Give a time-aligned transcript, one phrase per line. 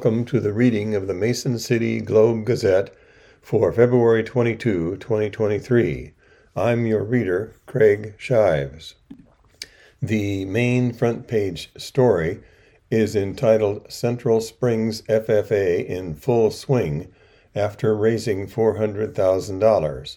[0.00, 2.88] Welcome to the reading of the Mason City Globe Gazette
[3.42, 6.12] for February 22, 2023.
[6.56, 8.94] I'm your reader, Craig Shives.
[10.00, 12.40] The main front page story
[12.90, 17.12] is entitled Central Springs FFA in Full Swing
[17.54, 20.16] after raising $400,000.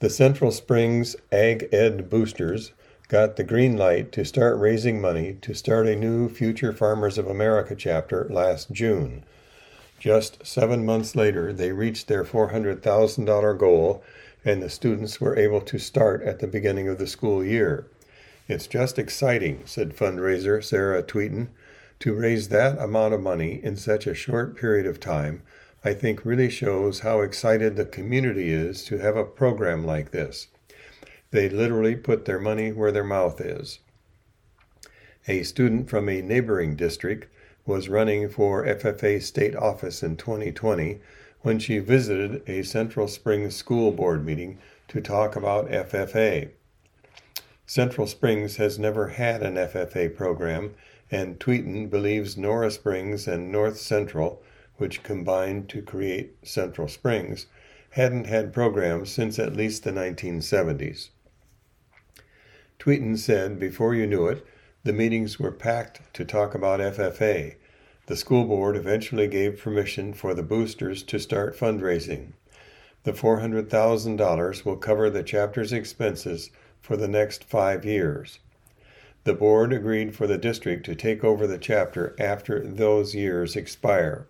[0.00, 2.72] The Central Springs Ag Ed Boosters
[3.10, 7.26] got the green light to start raising money to start a new Future Farmers of
[7.26, 9.24] America chapter last June.
[9.98, 14.04] Just seven months later, they reached their $400,000 goal,
[14.44, 17.84] and the students were able to start at the beginning of the school year.
[18.46, 21.48] It's just exciting, said fundraiser Sarah Tweeten.
[21.98, 25.42] To raise that amount of money in such a short period of time,
[25.84, 30.46] I think really shows how excited the community is to have a program like this.
[31.32, 33.78] They literally put their money where their mouth is.
[35.28, 37.28] A student from a neighboring district
[37.64, 41.00] was running for FFA state office in 2020
[41.42, 44.58] when she visited a Central Springs school board meeting
[44.88, 46.48] to talk about FFA.
[47.64, 50.74] Central Springs has never had an FFA program,
[51.12, 54.42] and Tweeten believes Nora Springs and North Central,
[54.78, 57.46] which combined to create Central Springs,
[57.90, 61.10] hadn't had programs since at least the 1970s.
[62.80, 64.42] Tweeten said before you knew it,
[64.84, 67.56] the meetings were packed to talk about FFA.
[68.06, 72.32] The school board eventually gave permission for the boosters to start fundraising.
[73.02, 78.38] The $400,000 will cover the chapter's expenses for the next five years.
[79.24, 84.26] The board agreed for the district to take over the chapter after those years expire.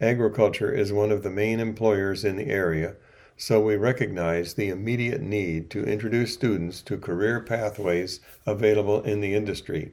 [0.00, 2.96] Agriculture is one of the main employers in the area,
[3.38, 9.34] so we recognize the immediate need to introduce students to career pathways available in the
[9.34, 9.92] industry.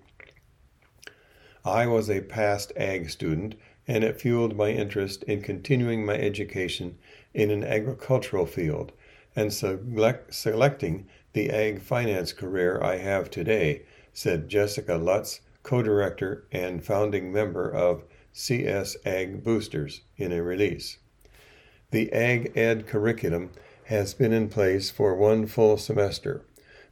[1.65, 3.55] I was a past ag student,
[3.85, 6.97] and it fueled my interest in continuing my education
[7.33, 8.93] in an agricultural field
[9.35, 13.83] and select, selecting the ag finance career I have today,
[14.13, 20.97] said Jessica Lutz, co director and founding member of CS Ag Boosters, in a release.
[21.93, 23.51] The Ag Ed curriculum
[23.83, 26.41] has been in place for one full semester.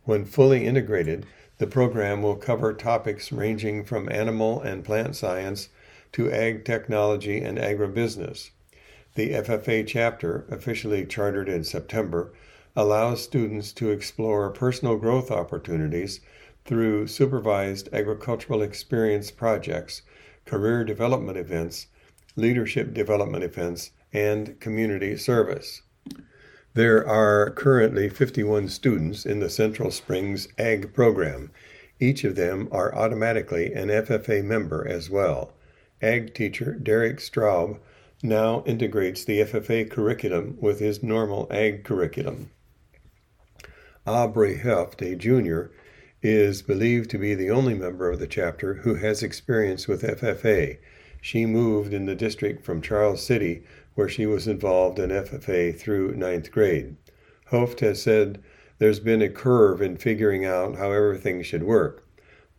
[0.03, 1.25] When fully integrated,
[1.57, 5.69] the program will cover topics ranging from animal and plant science
[6.11, 8.51] to ag technology and agribusiness.
[9.15, 12.31] The FFA chapter, officially chartered in September,
[12.75, 16.19] allows students to explore personal growth opportunities
[16.63, 20.03] through supervised agricultural experience projects,
[20.45, 21.87] career development events,
[22.35, 25.81] leadership development events, and community service.
[26.73, 31.51] There are currently 51 students in the Central Springs Ag program.
[31.99, 35.53] Each of them are automatically an FFA member as well.
[36.01, 37.79] Ag teacher Derek Straub
[38.23, 42.51] now integrates the FFA curriculum with his normal ag curriculum.
[44.05, 45.71] Aubrey Heft, a junior,
[46.21, 50.77] is believed to be the only member of the chapter who has experience with FFA.
[51.21, 56.15] She moved in the district from Charles City where she was involved in FFA through
[56.15, 56.95] ninth grade.
[57.51, 58.41] Hoft has said
[58.79, 62.03] there's been a curve in figuring out how everything should work.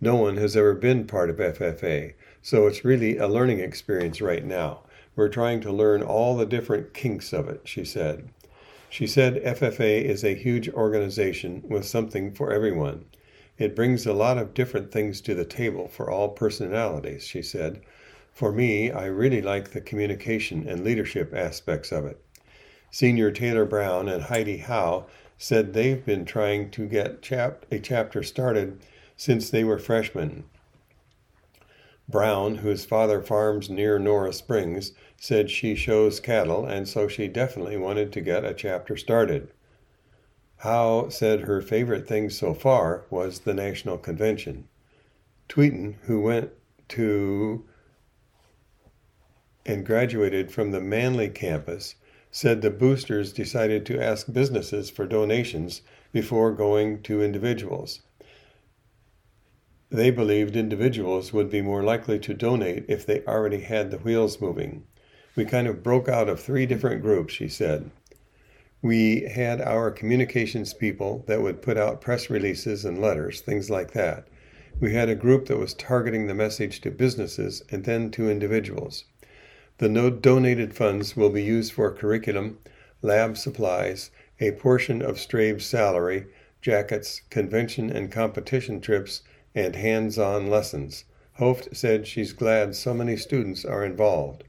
[0.01, 4.45] No one has ever been part of FFA, so it's really a learning experience right
[4.45, 4.83] now.
[5.17, 8.29] We're trying to learn all the different kinks of it, she said.
[8.89, 13.07] She said FFA is a huge organization with something for everyone.
[13.59, 17.81] It brings a lot of different things to the table for all personalities, she said.
[18.33, 22.19] For me, I really like the communication and leadership aspects of it.
[22.91, 25.07] Senior Taylor Brown and Heidi Howe
[25.39, 28.81] said they've been trying to get chap- a chapter started
[29.17, 30.45] since they were freshmen.
[32.09, 37.77] Brown, whose father farms near Nora Springs, said she shows cattle and so she definitely
[37.77, 39.49] wanted to get a chapter started.
[40.59, 44.69] Howe said her favorite thing so far was the national convention.
[45.49, 46.51] Tweeten, who went
[46.89, 47.65] to
[49.65, 51.95] and graduated from the Manly campus,
[52.31, 55.83] said the boosters decided to ask businesses for donations
[56.13, 58.01] before going to individuals.
[59.91, 64.41] They believed individuals would be more likely to donate if they already had the wheels
[64.41, 64.85] moving.
[65.37, 67.91] We kind of broke out of three different groups, she said.
[68.81, 73.93] We had our communications people that would put out press releases and letters, things like
[73.93, 74.27] that.
[74.81, 79.05] We had a group that was targeting the message to businesses and then to individuals.
[79.83, 82.61] The no donated funds will be used for curriculum,
[83.03, 86.27] lab supplies, a portion of Strabe's salary,
[86.61, 89.23] jackets, convention and competition trips,
[89.57, 91.05] and hands on lessons,
[91.41, 94.45] Hoft said she's glad so many students are involved.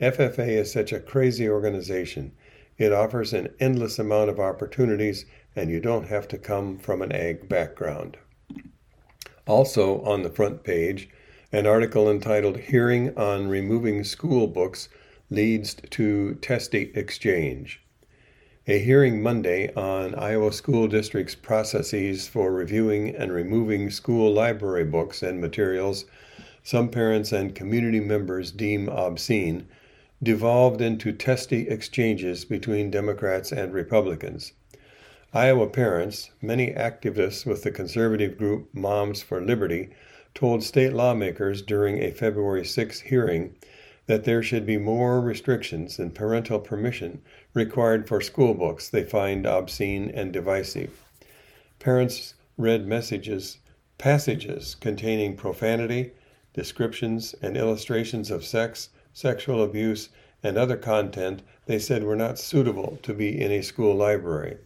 [0.00, 2.30] FFA is such a crazy organization.
[2.78, 7.10] It offers an endless amount of opportunities, and you don't have to come from an
[7.10, 8.18] ag background.
[9.48, 11.08] Also on the front page,
[11.54, 14.88] an article entitled Hearing on Removing School Books
[15.30, 17.80] Leads to Testy Exchange.
[18.66, 25.22] A hearing Monday on Iowa School District's processes for reviewing and removing school library books
[25.22, 26.06] and materials
[26.64, 29.68] some parents and community members deem obscene
[30.20, 34.54] devolved into testy exchanges between Democrats and Republicans.
[35.32, 39.90] Iowa parents, many activists with the conservative group Moms for Liberty,
[40.34, 43.54] told state lawmakers during a February 6 hearing
[44.06, 47.22] that there should be more restrictions than parental permission
[47.54, 50.90] required for school books they find obscene and divisive.
[51.78, 53.58] Parents read messages,
[53.98, 56.12] passages containing profanity,
[56.52, 60.08] descriptions, and illustrations of sex, sexual abuse,
[60.42, 64.58] and other content they said were not suitable to be in a school library.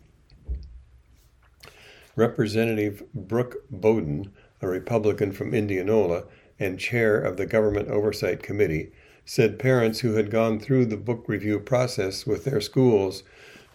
[2.16, 6.24] Representative Brooke Boden, a Republican from Indianola
[6.58, 8.90] and chair of the Government Oversight Committee,
[9.24, 13.22] said parents who had gone through the book review process with their schools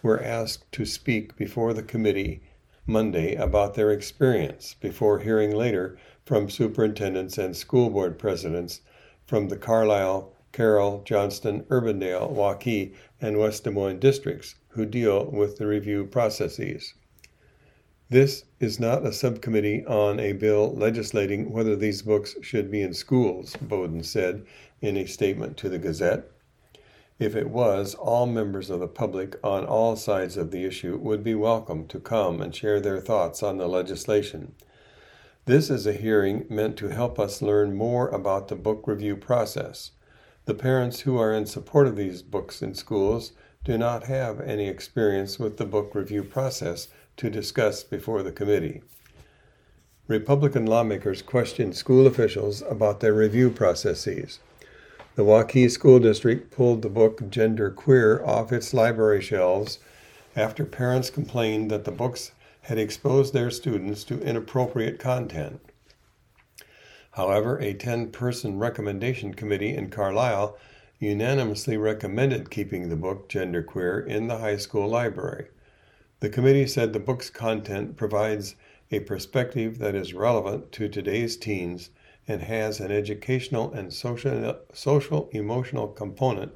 [0.02, 2.42] were asked to speak before the committee
[2.86, 5.96] Monday about their experience before hearing later
[6.26, 8.82] from superintendents and school board presidents
[9.26, 15.56] from the Carlisle, Carroll, Johnston, Urbandale, Waukee, and West Des Moines districts who deal with
[15.56, 16.94] the review processes.
[18.10, 22.92] This is not a subcommittee on a bill legislating whether these books should be in
[22.92, 24.44] schools, Boden said
[24.82, 26.30] in a statement to the Gazette.
[27.18, 31.24] If it was, all members of the public on all sides of the issue would
[31.24, 34.54] be welcome to come and share their thoughts on the legislation.
[35.46, 39.92] This is a hearing meant to help us learn more about the book review process.
[40.44, 43.32] The parents who are in support of these books in schools
[43.64, 48.82] do not have any experience with the book review process to discuss before the committee.
[50.06, 54.38] Republican lawmakers questioned school officials about their review processes.
[55.14, 59.78] The Waukee School District pulled the book Gender Queer off its library shelves
[60.36, 62.32] after parents complained that the books
[62.62, 65.60] had exposed their students to inappropriate content.
[67.12, 70.58] However, a 10 person recommendation committee in Carlisle
[70.98, 75.46] unanimously recommended keeping the book Genderqueer in the high school library.
[76.20, 78.56] The committee said the book's content provides
[78.90, 81.90] a perspective that is relevant to today's teens
[82.26, 86.52] and has an educational and social, social emotional component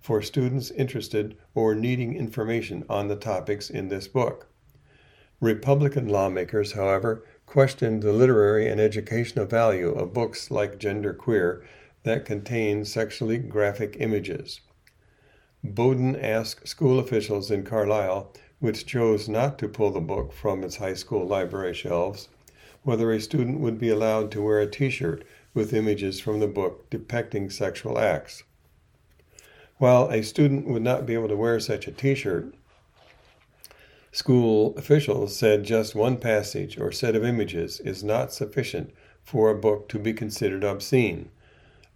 [0.00, 4.48] for students interested or needing information on the topics in this book.
[5.40, 11.64] Republican lawmakers, however, questioned the literary and educational value of books like Gender Queer
[12.02, 14.60] that contain sexually graphic images.
[15.64, 20.76] Boden asked school officials in Carlisle, which chose not to pull the book from its
[20.76, 22.28] high school library shelves,
[22.82, 25.24] whether a student would be allowed to wear a t shirt
[25.54, 28.42] with images from the book depicting sexual acts.
[29.76, 32.54] While a student would not be able to wear such a t shirt,
[34.10, 38.90] School officials said just one passage or set of images is not sufficient
[39.22, 41.28] for a book to be considered obscene.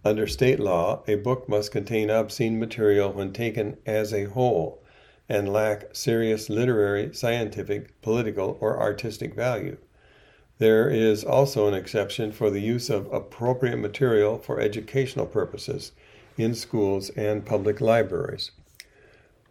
[0.05, 4.82] Under state law, a book must contain obscene material when taken as a whole
[5.29, 9.77] and lack serious literary, scientific, political, or artistic value.
[10.59, 15.91] There is also an exception for the use of appropriate material for educational purposes
[16.37, 18.51] in schools and public libraries.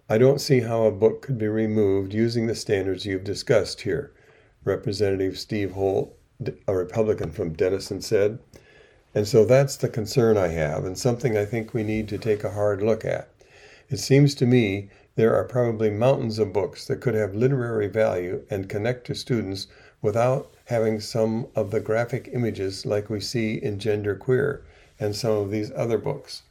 [0.08, 4.12] I don't see how a book could be removed using the standards you've discussed here,
[4.64, 6.16] Representative Steve Holt,
[6.66, 8.38] a Republican from Denison, said.
[9.14, 12.44] And so that's the concern I have, and something I think we need to take
[12.44, 13.28] a hard look at.
[13.90, 18.42] It seems to me there are probably mountains of books that could have literary value
[18.48, 19.66] and connect to students
[20.00, 24.64] without having some of the graphic images like we see in Gender Queer
[24.98, 26.42] and some of these other books.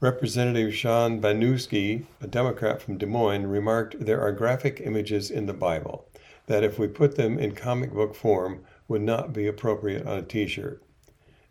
[0.00, 5.52] Representative Sean Bagniewski, a Democrat from Des Moines, remarked there are graphic images in the
[5.52, 6.06] Bible
[6.46, 10.22] that, if we put them in comic book form, would not be appropriate on a
[10.22, 10.82] t shirt.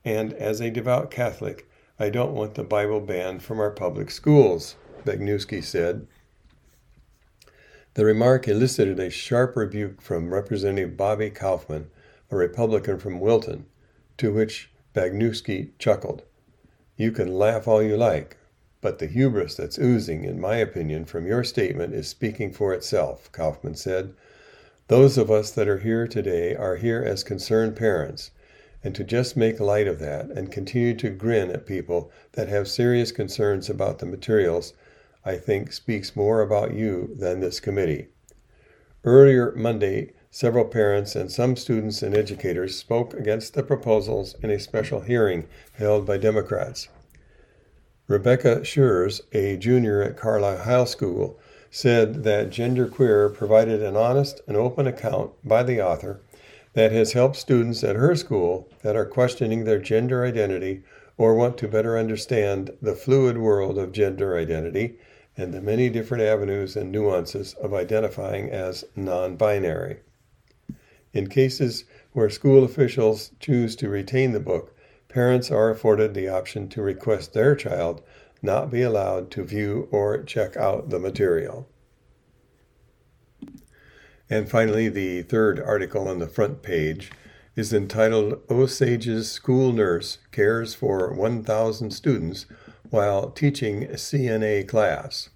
[0.06, 1.68] And as a devout Catholic,
[2.00, 4.76] I don't want the Bible banned from our public schools,
[5.06, 6.06] Bagniewski said.
[7.96, 11.92] The remark elicited a sharp rebuke from Representative Bobby Kaufman,
[12.32, 13.68] a Republican from Wilton,
[14.18, 16.24] to which Bagniewski chuckled.
[16.98, 18.38] You can laugh all you like,
[18.82, 23.32] but the hubris that's oozing, in my opinion, from your statement is speaking for itself,
[23.32, 24.16] Kaufman said.
[24.88, 28.32] Those of us that are here today are here as concerned parents,
[28.84, 32.68] and to just make light of that and continue to grin at people that have
[32.68, 34.74] serious concerns about the materials,
[35.26, 38.08] I think speaks more about you than this committee.
[39.06, 44.60] Earlier Monday, several parents and some students and educators spoke against the proposals in a
[44.60, 46.90] special hearing held by Democrats.
[48.08, 51.40] Rebecca Schurz, a junior at Carlisle High School,
[51.72, 56.22] said that Genderqueer provided an honest and open account by the author
[56.74, 60.84] that has helped students at her school that are questioning their gender identity
[61.18, 64.98] or want to better understand the fluid world of gender identity
[65.36, 70.00] and the many different avenues and nuances of identifying as non binary.
[71.14, 74.76] In cases where school officials choose to retain the book,
[75.10, 78.02] parents are afforded the option to request their child
[78.44, 81.70] not be allowed to view or check out the material.
[84.30, 87.12] And finally, the third article on the front page
[87.56, 92.46] is entitled Osage's School Nurse Cares for 1,000 Students
[92.94, 95.32] While Teaching CNA Class.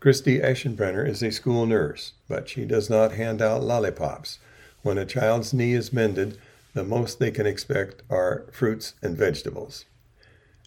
[0.00, 4.40] Christy Aschenbrenner is a school nurse, but she does not hand out lollipops.
[4.82, 6.36] When a child's knee is mended,
[6.74, 9.84] the most they can expect are fruits and vegetables.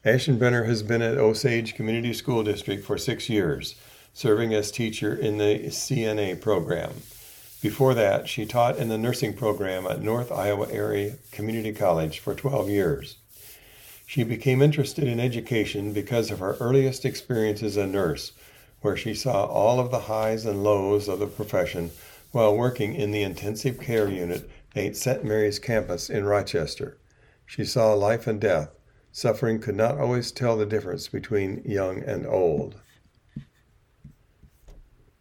[0.05, 3.75] Aschenbrenner has been at Osage Community School District for six years
[4.13, 6.93] serving as teacher in the CNA program.
[7.61, 12.33] Before that, she taught in the nursing program at North Iowa Area Community College for
[12.33, 13.17] 12 years.
[14.11, 18.33] She became interested in education because of her earliest experience as a nurse,
[18.81, 21.91] where she saw all of the highs and lows of the profession
[22.33, 25.23] while working in the intensive care unit at St.
[25.23, 26.97] Mary's campus in Rochester.
[27.45, 28.71] She saw life and death.
[29.13, 32.75] Suffering could not always tell the difference between young and old.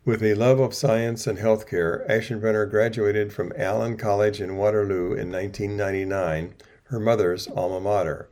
[0.04, 5.30] With a love of science and healthcare, Aschenbrenner graduated from Allen College in Waterloo in
[5.30, 6.54] 1999,
[6.87, 8.29] her mother's alma mater.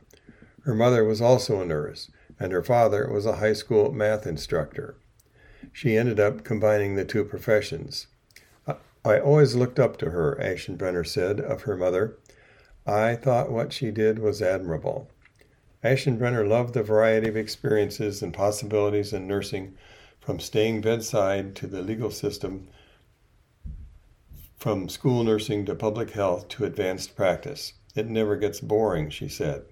[0.69, 4.97] Her mother was also a nurse, and her father was a high school math instructor.
[5.73, 8.05] She ended up combining the two professions.
[9.03, 12.19] I always looked up to her, Aschenbrenner said of her mother.
[12.85, 15.09] I thought what she did was admirable.
[15.83, 19.75] Aschenbrenner loved the variety of experiences and possibilities in nursing
[20.19, 22.67] from staying bedside to the legal system,
[24.59, 27.73] from school nursing to public health to advanced practice.
[27.95, 29.63] It never gets boring, she said.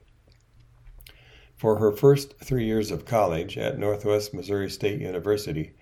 [1.57, 5.73] For her first three years of college at Northwest Missouri State University,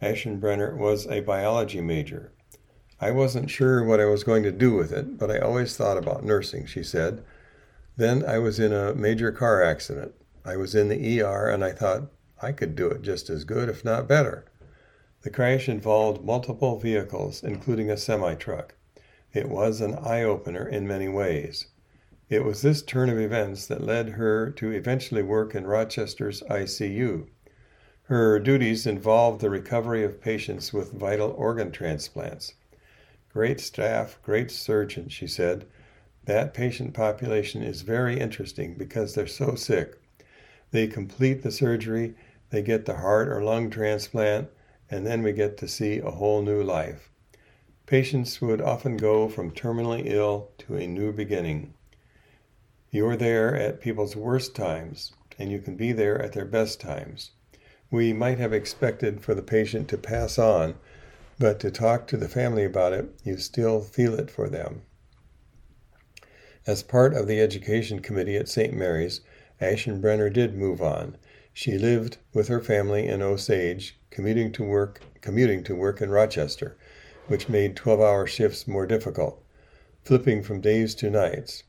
[0.00, 2.32] Aschenbrenner was a biology major.
[3.00, 5.98] I wasn't sure what I was going to do with it, but I always thought
[5.98, 7.24] about nursing, she said.
[7.96, 10.14] Then I was in a major car accident.
[10.44, 13.68] I was in the ER and I thought, I could do it just as good,
[13.68, 14.44] if not better.
[15.22, 18.76] The crash involved multiple vehicles, including a semi truck.
[19.32, 21.66] It was an eye opener in many ways.
[22.34, 27.28] It was this turn of events that led her to eventually work in Rochester's ICU.
[28.06, 32.54] Her duties involved the recovery of patients with vital organ transplants.
[33.32, 35.66] Great staff, great surgeon, she said.
[36.24, 39.94] That patient population is very interesting because they're so sick.
[40.72, 42.16] They complete the surgery
[42.50, 44.48] they get the heart or lung transplant,
[44.90, 47.12] and then we get to see a whole new life.
[47.86, 51.74] Patients would often go from terminally ill to a new beginning.
[52.94, 57.32] You're there at people's worst times, and you can be there at their best times.
[57.90, 60.76] We might have expected for the patient to pass on,
[61.36, 64.82] but to talk to the family about it, you still feel it for them.
[66.68, 68.72] As part of the education committee at St.
[68.72, 69.22] Mary's,
[69.60, 71.16] Aschenbrenner did move on.
[71.52, 76.76] She lived with her family in Osage, commuting to work commuting to work in Rochester,
[77.26, 79.42] which made 12-hour shifts more difficult,
[80.04, 81.64] flipping from days to nights.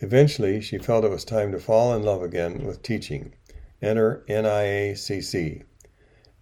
[0.00, 3.32] Eventually, she felt it was time to fall in love again with teaching.
[3.80, 5.62] Enter NIACC.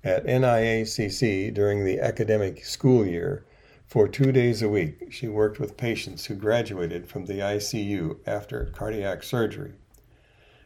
[0.03, 3.45] At NIACC, during the academic school year,
[3.87, 8.73] for two days a week, she worked with patients who graduated from the ICU after
[8.75, 9.75] cardiac surgery.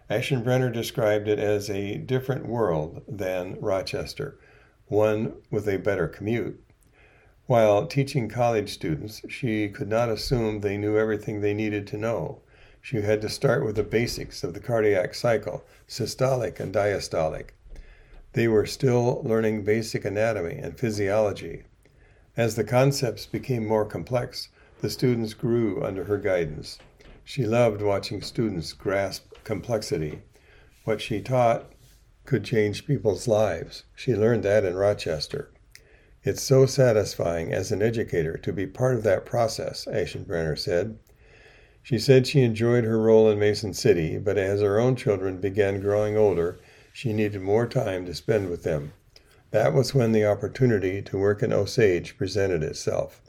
[0.09, 4.39] Aschenbrenner described it as a different world than Rochester,
[4.87, 6.65] one with a better commute.
[7.45, 12.41] While teaching college students, she could not assume they knew everything they needed to know.
[12.81, 17.51] She had to start with the basics of the cardiac cycle, systolic and diastolic.
[18.33, 21.65] They were still learning basic anatomy and physiology.
[22.37, 24.49] As the concepts became more complex,
[24.81, 26.79] the students grew under her guidance.
[27.25, 30.23] She loved watching students grasp complexity.
[30.85, 31.73] What she taught
[32.25, 33.85] could change people's lives.
[33.95, 35.51] She learned that in Rochester.
[36.23, 40.99] It's so satisfying as an educator to be part of that process, Aschenbrenner said.
[41.89, 45.81] She said she enjoyed her role in Mason City, but as her own children began
[45.81, 46.59] growing older,
[46.93, 48.93] she needed more time to spend with them.
[49.53, 53.23] That was when the opportunity to work in Osage presented itself.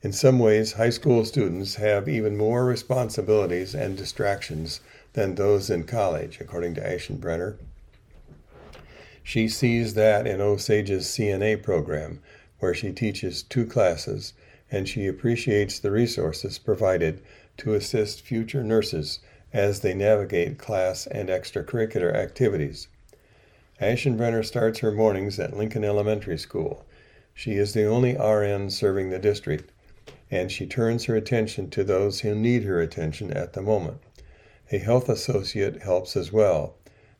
[0.00, 4.80] In some ways, high school students have even more responsibilities and distractions
[5.12, 7.58] than those in college, according to Aschenbrenner.
[9.22, 12.22] She sees that in Osage's CNA program,
[12.58, 14.32] where she teaches two classes,
[14.70, 17.20] and she appreciates the resources provided
[17.58, 19.20] to assist future nurses
[19.52, 22.88] as they navigate class and extracurricular activities.
[23.80, 26.84] Aschenbrenner starts her mornings at Lincoln Elementary School.
[27.34, 29.70] She is the only RN serving the district,
[30.30, 33.98] and she turns her attention to those who need her attention at the moment.
[34.72, 36.74] A health associate helps as well.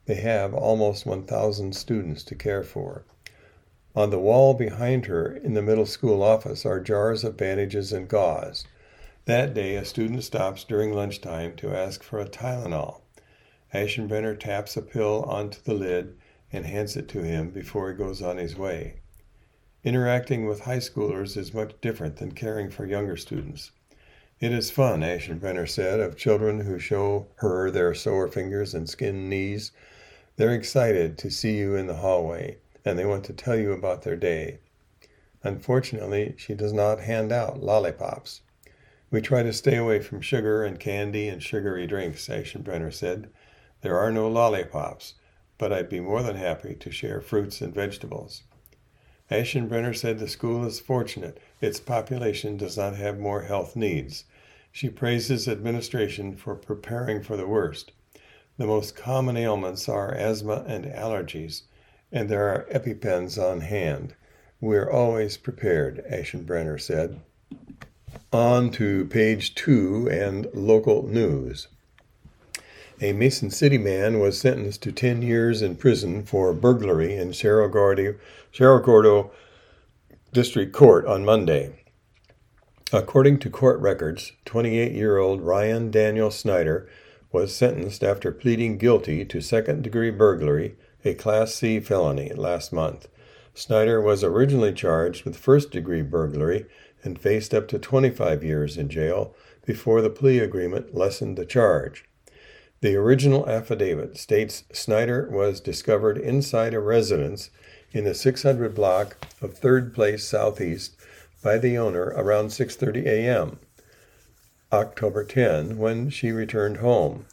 [0.06, 3.04] They have almost 1,000 students to care for.
[3.94, 8.08] On the wall behind her in the middle school office are jars of bandages and
[8.08, 8.66] gauze.
[9.26, 13.00] That day, a student stops during lunchtime to ask for a Tylenol.
[13.75, 16.16] Aschenbrenner taps a pill onto the lid
[16.52, 19.00] and hands it to him before he goes on his way.
[19.83, 23.73] Interacting with high schoolers is much different than caring for younger students.
[24.38, 29.28] It is fun, Aschenbrenner said, of children who show her their sore fingers and skinned
[29.28, 29.73] knees.
[30.37, 34.02] They're excited to see you in the hallway, and they want to tell you about
[34.02, 34.61] their day.
[35.42, 38.42] Unfortunately, she does not hand out lollipops.
[39.08, 43.30] We try to stay away from sugar and candy and sugary drinks, Aschenbrenner said.
[43.82, 45.14] There are no lollipops,
[45.58, 48.42] but I'd be more than happy to share fruits and vegetables.
[49.30, 54.25] Aschenbrenner said the school is fortunate its population does not have more health needs.
[54.72, 57.92] She praises administration for preparing for the worst.
[58.56, 61.62] The most common ailments are asthma and allergies,
[62.10, 64.14] and there are EpiPens on hand.
[64.60, 67.21] We're always prepared, Aschenbrenner said.
[68.32, 71.68] On to page two and local news.
[73.00, 77.68] A Mason City man was sentenced to 10 years in prison for burglary in Cerro
[77.68, 78.14] Gordo,
[78.52, 79.30] Cerro Gordo
[80.32, 81.84] District Court on Monday.
[82.92, 86.88] According to court records, 28 year old Ryan Daniel Snyder
[87.32, 93.08] was sentenced after pleading guilty to second degree burglary, a Class C felony, last month.
[93.52, 96.66] Snyder was originally charged with first degree burglary
[97.06, 102.04] and faced up to 25 years in jail before the plea agreement lessened the charge.
[102.82, 107.49] The original affidavit states Snyder was discovered inside a residence
[107.92, 110.95] in the 600 block of 3rd Place Southeast
[111.42, 113.58] by the owner around 6:30 a.m.
[114.73, 117.25] October 10 when she returned home.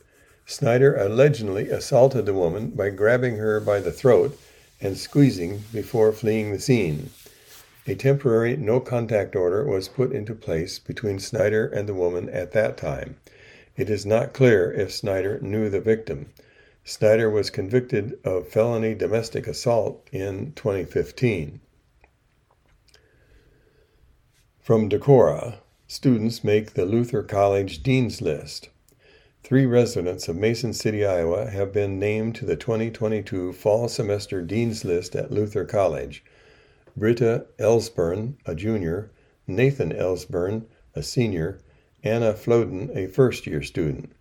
[0.45, 4.39] Snyder allegedly assaulted the woman by grabbing her by the throat
[4.79, 7.09] and squeezing before fleeing the scene.
[7.85, 12.53] A temporary no contact order was put into place between Snyder and the woman at
[12.53, 13.17] that time.
[13.75, 16.29] It is not clear if Snyder knew the victim.
[16.85, 21.59] Snyder was convicted of felony domestic assault in 2015.
[24.61, 28.69] From Decorah, students make the Luther College Dean's List.
[29.43, 34.85] Three residents of Mason City, Iowa have been named to the 2022 Fall Semester Dean's
[34.85, 36.23] List at Luther College.
[36.95, 39.09] Britta Elsburn, a junior,
[39.47, 41.59] Nathan Elsburn, a senior,
[42.03, 44.11] Anna Floden, a first year student.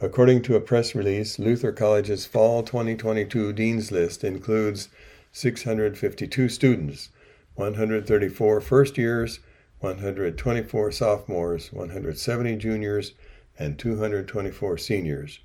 [0.00, 4.88] According to a press release, Luther College's Fall 2022 Dean's List includes
[5.32, 7.08] 652 students,
[7.56, 9.40] 134 first years,
[9.80, 13.14] 124 sophomores, 170 juniors,
[13.58, 15.40] and 224 seniors.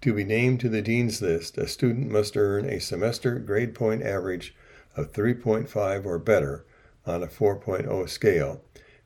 [0.00, 4.02] To be named to the Dean's List, a student must earn a semester grade point
[4.02, 4.56] average
[4.96, 6.64] of 3.5 or better
[7.06, 8.62] on a 4.0 scale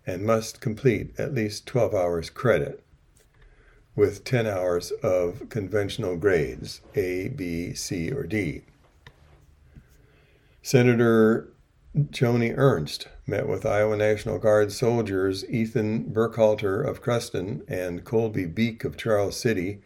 [0.06, 2.84] and must complete at least 12 hours credit
[3.96, 8.62] with 10 hours of conventional grades A, B, C, or D.
[10.62, 11.48] Senator
[11.96, 18.82] Joni Ernst met with Iowa National Guard soldiers Ethan Burkhalter of Creston and Colby Beek
[18.84, 19.80] of Charles City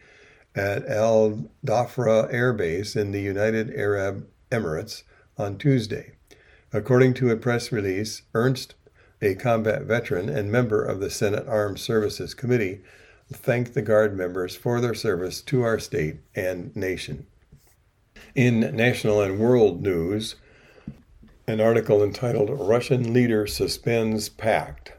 [0.55, 5.03] at Al Dhafra Air Base in the United Arab Emirates
[5.39, 6.11] on Tuesday.
[6.71, 8.75] According to a press release, Ernst,
[9.21, 12.81] a combat veteran and member of the Senate Armed Services Committee,
[13.31, 17.25] thanked the Guard members for their service to our state and nation.
[18.35, 20.35] In national and world news,
[21.47, 24.93] an article entitled Russian Leader Suspends Pact.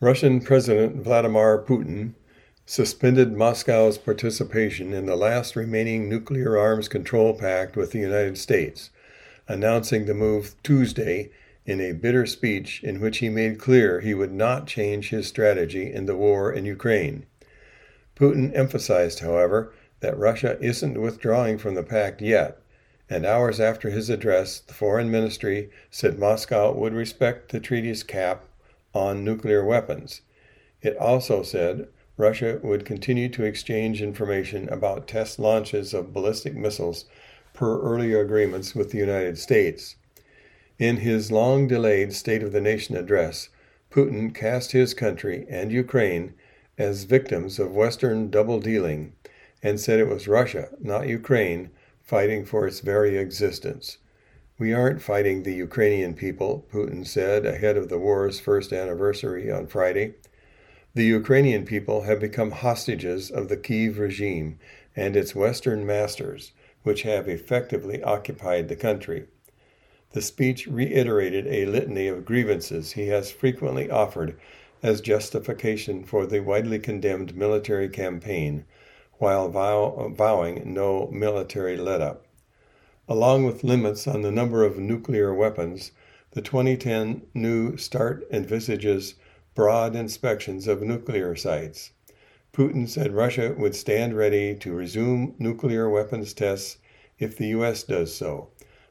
[0.00, 2.14] Russian President Vladimir Putin
[2.66, 8.90] suspended Moscow's participation in the last remaining nuclear arms control pact with the United States
[9.48, 11.30] announcing the move Tuesday
[11.64, 15.92] in a bitter speech in which he made clear he would not change his strategy
[15.92, 17.26] in the war in Ukraine.
[18.14, 22.58] Putin emphasized, however, that Russia isn't withdrawing from the pact yet,
[23.08, 28.44] and hours after his address, the foreign ministry said Moscow would respect the treaty's cap
[28.94, 30.22] on nuclear weapons.
[30.82, 37.04] It also said Russia would continue to exchange information about test launches of ballistic missiles
[37.56, 39.96] per earlier agreements with the United States.
[40.78, 43.48] In his long delayed State of the Nation address,
[43.90, 46.34] Putin cast his country and Ukraine
[46.76, 49.14] as victims of Western double dealing
[49.62, 51.70] and said it was Russia, not Ukraine,
[52.02, 53.98] fighting for its very existence.
[54.58, 59.66] We aren't fighting the Ukrainian people, Putin said ahead of the war's first anniversary on
[59.66, 60.14] Friday.
[60.94, 64.58] The Ukrainian people have become hostages of the Kiev regime
[64.94, 66.52] and its Western masters,
[66.86, 69.24] which have effectively occupied the country.
[70.12, 74.38] The speech reiterated a litany of grievances he has frequently offered
[74.84, 78.66] as justification for the widely condemned military campaign,
[79.14, 82.24] while vow, vowing no military let up.
[83.08, 85.90] Along with limits on the number of nuclear weapons,
[86.30, 89.16] the 2010 New START envisages
[89.56, 91.90] broad inspections of nuclear sites.
[92.56, 96.78] Putin said Russia would stand ready to resume nuclear weapons tests
[97.18, 97.82] if the U.S.
[97.82, 98.48] does so,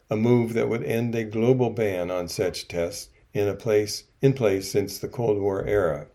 [0.08, 4.34] a move that would end a global ban on such tests in, a place, in
[4.34, 6.06] place since the Cold War era.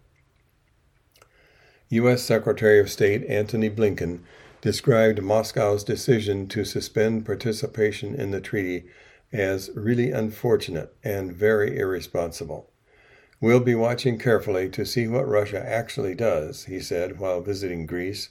[1.89, 2.23] U.S.
[2.23, 4.21] Secretary of State Antony Blinken
[4.61, 8.85] described Moscow's decision to suspend participation in the treaty
[9.33, 12.71] as really unfortunate and very irresponsible.
[13.43, 18.29] We'll be watching carefully to see what Russia actually does, he said while visiting Greece.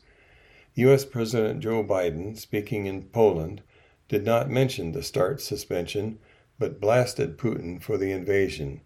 [0.75, 1.03] U.S.
[1.03, 3.63] President Joe Biden, speaking in Poland,
[4.07, 6.19] did not mention the START suspension,
[6.59, 8.81] but blasted Putin for the invasion.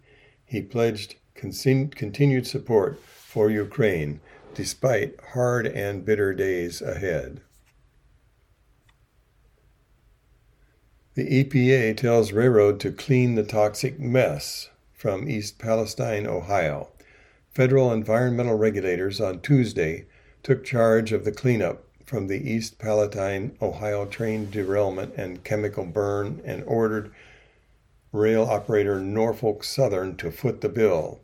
[0.46, 4.22] He pledged continued support for Ukraine
[4.54, 7.42] despite hard and bitter days ahead.
[11.16, 14.70] The EPA tells railroad to clean the toxic mess
[15.04, 16.88] from East Palestine, Ohio.
[17.54, 20.06] Federal environmental regulators on Tuesday
[20.44, 26.42] took charge of the cleanup from the East Palestine, Ohio train derailment and chemical burn
[26.46, 27.12] and ordered
[28.14, 31.20] rail operator Norfolk Southern to foot the bill.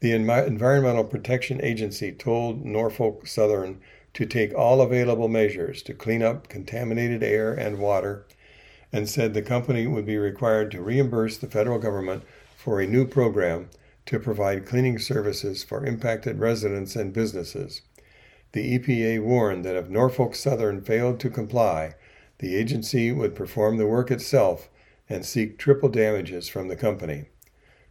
[0.00, 3.80] The Environmental Protection Agency told Norfolk Southern
[4.12, 8.26] to take all available measures to clean up contaminated air and water
[8.92, 12.22] and said the company would be required to reimburse the federal government
[12.58, 13.70] for a new program
[14.04, 17.82] to provide cleaning services for impacted residents and businesses.
[18.50, 21.94] The EPA warned that if Norfolk Southern failed to comply,
[22.38, 24.68] the agency would perform the work itself
[25.08, 27.26] and seek triple damages from the company.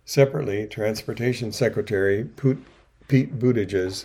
[0.04, 4.04] Separately, Transportation Secretary Pete Buttigieg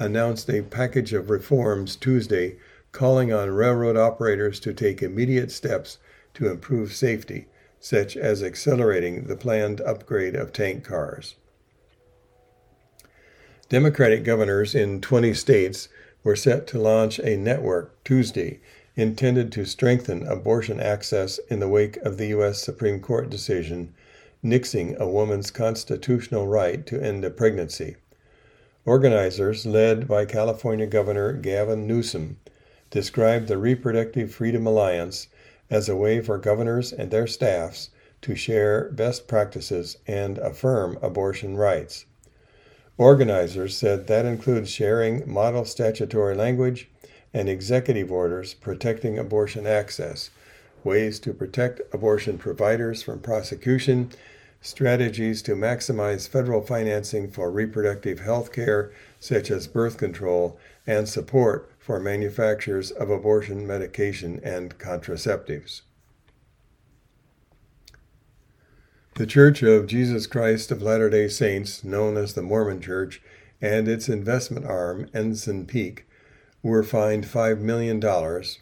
[0.00, 2.56] announced a package of reforms Tuesday
[2.90, 5.98] calling on railroad operators to take immediate steps
[6.34, 7.46] to improve safety,
[7.82, 11.34] such as accelerating the planned upgrade of tank cars.
[13.68, 15.88] Democratic governors in 20 states
[16.22, 18.60] were set to launch a network Tuesday
[18.94, 22.62] intended to strengthen abortion access in the wake of the U.S.
[22.62, 23.92] Supreme Court decision
[24.44, 27.96] nixing a woman's constitutional right to end a pregnancy.
[28.84, 32.38] Organizers, led by California Governor Gavin Newsom,
[32.90, 35.26] described the Reproductive Freedom Alliance
[35.70, 41.56] as a way for governors and their staffs to share best practices and affirm abortion
[41.56, 42.04] rights.
[42.98, 46.88] Organizers said that includes sharing model statutory language
[47.34, 50.30] and executive orders protecting abortion access,
[50.84, 54.10] ways to protect abortion providers from prosecution,
[54.60, 61.71] strategies to maximize federal financing for reproductive health care, such as birth control, and support
[61.82, 65.82] for manufacturers of abortion medication and contraceptives.
[69.16, 73.20] The Church of Jesus Christ of Latter day Saints, known as the Mormon Church,
[73.60, 76.06] and its investment arm, Ensign Peak,
[76.62, 78.00] were fined $5 million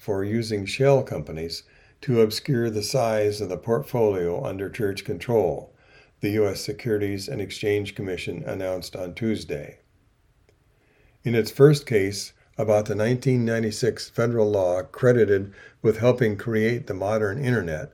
[0.01, 1.65] for using shell companies
[2.01, 5.75] to obscure the size of the portfolio under church control,
[6.21, 6.63] the U.S.
[6.63, 9.81] Securities and Exchange Commission announced on Tuesday.
[11.23, 17.43] In its first case about the 1996 federal law credited with helping create the modern
[17.43, 17.91] Internet,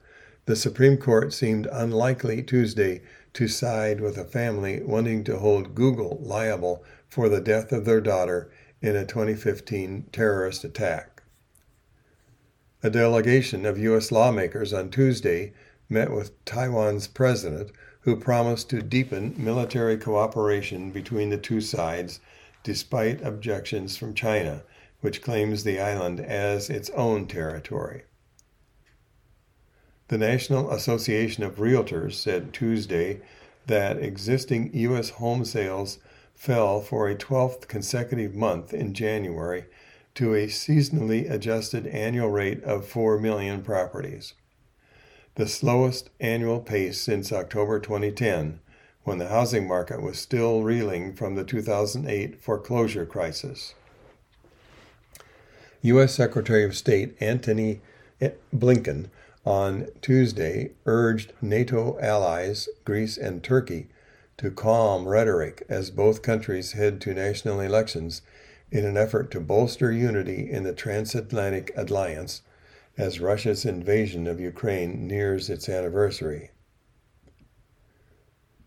[0.46, 3.00] the Supreme Court seemed unlikely Tuesday
[3.32, 8.00] to side with a family wanting to hold Google liable for the death of their
[8.00, 8.50] daughter
[8.80, 11.22] in a 2015 terrorist attack.
[12.82, 14.10] A delegation of U.S.
[14.10, 15.52] lawmakers on Tuesday
[15.88, 22.20] met with Taiwan's president, who promised to deepen military cooperation between the two sides
[22.66, 24.60] despite objections from China
[25.00, 28.02] which claims the island as its own territory.
[30.08, 33.20] The National Association of Realtors said Tuesday
[33.68, 35.10] that existing U.S.
[35.10, 35.98] home sales
[36.34, 39.66] fell for a 12th consecutive month in January
[40.16, 44.34] to a seasonally adjusted annual rate of 4 million properties,
[45.36, 48.58] the slowest annual pace since October 2010,
[49.06, 53.72] when the housing market was still reeling from the 2008 foreclosure crisis.
[55.82, 56.12] U.S.
[56.12, 57.80] Secretary of State Antony
[58.52, 59.08] Blinken
[59.44, 63.86] on Tuesday urged NATO allies, Greece and Turkey,
[64.38, 68.22] to calm rhetoric as both countries head to national elections
[68.72, 72.42] in an effort to bolster unity in the transatlantic alliance
[72.98, 76.50] as Russia's invasion of Ukraine nears its anniversary.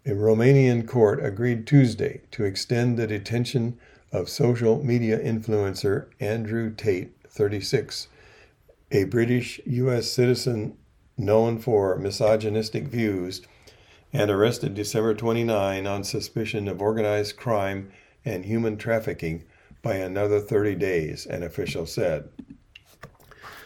[0.06, 3.78] A Romanian court agreed Tuesday to extend the detention
[4.14, 8.08] of social media influencer Andrew Tate, 36,
[8.92, 10.10] a British U.S.
[10.10, 10.78] citizen
[11.18, 13.42] known for misogynistic views,
[14.14, 17.92] and arrested December 29 on suspicion of organized crime
[18.24, 19.44] and human trafficking
[19.82, 22.30] by another 30 days, an official said.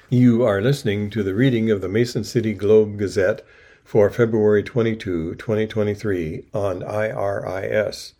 [0.09, 3.45] You are listening to the reading of the Mason City Globe Gazette
[3.93, 8.15] for February 22, 2023, on IRIS,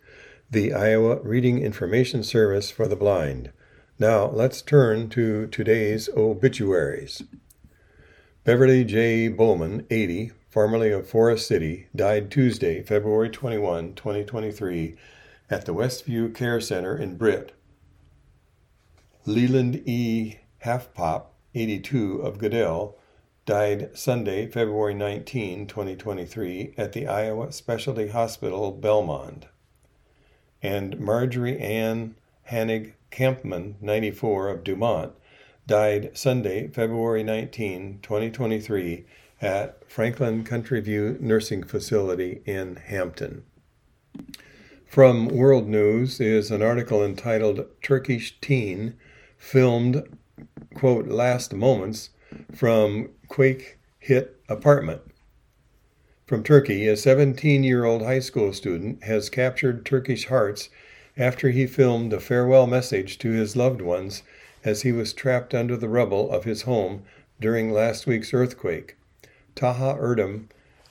[0.48, 3.50] the Iowa Reading Information Service for the Blind.
[3.98, 7.24] Now let's turn to today's obituaries.
[8.44, 9.26] Beverly J.
[9.26, 14.94] Bowman, 80, formerly of Forest City, died Tuesday, February 21, 2023,
[15.50, 17.50] at the Westview Care Center in Britt.
[19.26, 20.36] Leland E.
[20.64, 22.96] Halfpop, 82, of Goodell,
[23.46, 29.44] died Sunday, February 19, 2023, at the Iowa Specialty Hospital, Belmond.
[30.62, 32.14] And Marjorie Ann
[32.50, 35.12] Hanig Kampman, 94, of Dumont,
[35.66, 39.04] died Sunday, February 19, 2023,
[39.42, 43.44] at Franklin Country View Nursing Facility in Hampton.
[44.86, 48.94] From World News is an article entitled Turkish Teen
[49.36, 50.02] Filmed,
[50.74, 52.10] quote, Last Moments
[52.54, 55.00] from Quake Hit Apartment.
[56.24, 60.68] From Turkey, a 17 year old high school student has captured Turkish hearts
[61.16, 64.22] after he filmed a farewell message to his loved ones
[64.62, 67.02] as he was trapped under the rubble of his home
[67.40, 68.96] during last week's earthquake.
[69.56, 70.44] Taha Erdem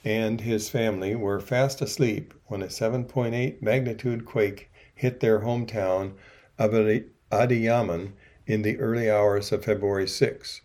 [0.03, 6.12] and his family were fast asleep when a 7.8 magnitude quake hit their hometown
[6.60, 8.12] of Adiyaman
[8.45, 10.60] in the early hours of February 6.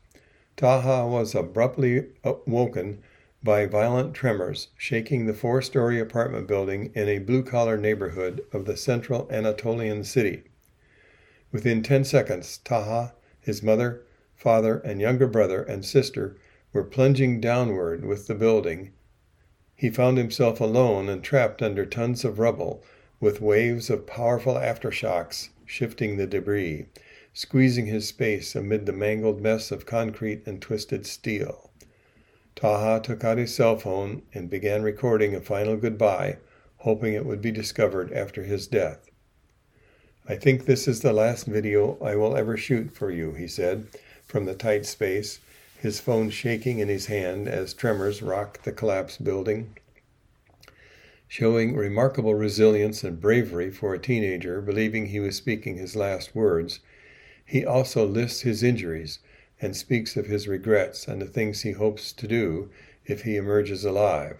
[0.59, 2.07] Taha was abruptly
[2.44, 2.99] woken
[3.44, 8.64] by violent tremors shaking the four story apartment building in a blue collar neighborhood of
[8.64, 10.42] the central Anatolian city.
[11.53, 14.03] Within 10 seconds, Taha, his mother,
[14.35, 16.37] father, and younger brother and sister
[16.73, 18.90] were plunging downward with the building.
[19.77, 22.83] He found himself alone and trapped under tons of rubble,
[23.21, 26.87] with waves of powerful aftershocks shifting the debris,
[27.38, 31.70] squeezing his space amid the mangled mess of concrete and twisted steel.
[32.57, 36.37] Taha took out his cell phone and began recording a final goodbye,
[36.79, 39.09] hoping it would be discovered after his death.
[40.29, 43.87] I think this is the last video I will ever shoot for you, he said,
[44.24, 45.38] from the tight space,
[45.79, 49.77] his phone shaking in his hand as tremors rocked the collapsed building.
[51.29, 56.81] Showing remarkable resilience and bravery for a teenager, believing he was speaking his last words,
[57.48, 59.20] he also lists his injuries
[59.58, 62.68] and speaks of his regrets and the things he hopes to do
[63.06, 64.37] if he emerges alive.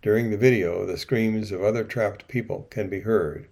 [0.00, 3.46] During the video, the screams of other trapped people can be heard.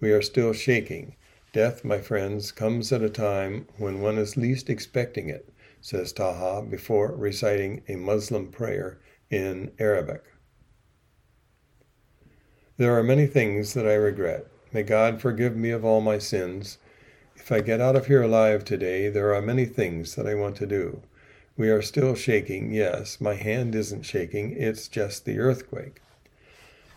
[0.00, 1.14] We are still shaking.
[1.52, 5.50] Death, my friends, comes at a time when one is least expecting it,
[5.82, 10.24] says Taha before reciting a Muslim prayer in Arabic.
[12.78, 14.46] There are many things that I regret.
[14.72, 16.78] May God forgive me of all my sins
[17.42, 20.54] if I get out of here alive today, there are many things that I want
[20.58, 21.02] to do.
[21.56, 26.00] We are still shaking, yes, my hand isn't shaking, it's just the earthquake.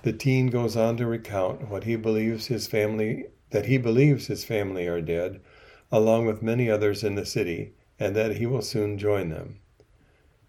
[0.03, 4.45] The teen goes on to recount what he believes his family that he believes his
[4.45, 5.41] family are dead,
[5.91, 9.57] along with many others in the city, and that he will soon join them.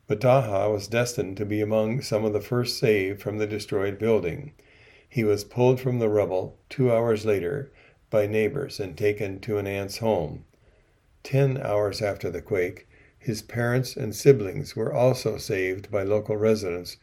[0.07, 3.99] But Taha was destined to be among some of the first saved from the destroyed
[3.99, 4.53] building.
[5.09, 7.73] He was pulled from the rubble two hours later
[8.11, 10.45] by neighbors and taken to an aunt's home.
[11.23, 12.87] Ten hours after the quake,
[13.19, 16.97] his parents and siblings were also saved by local residents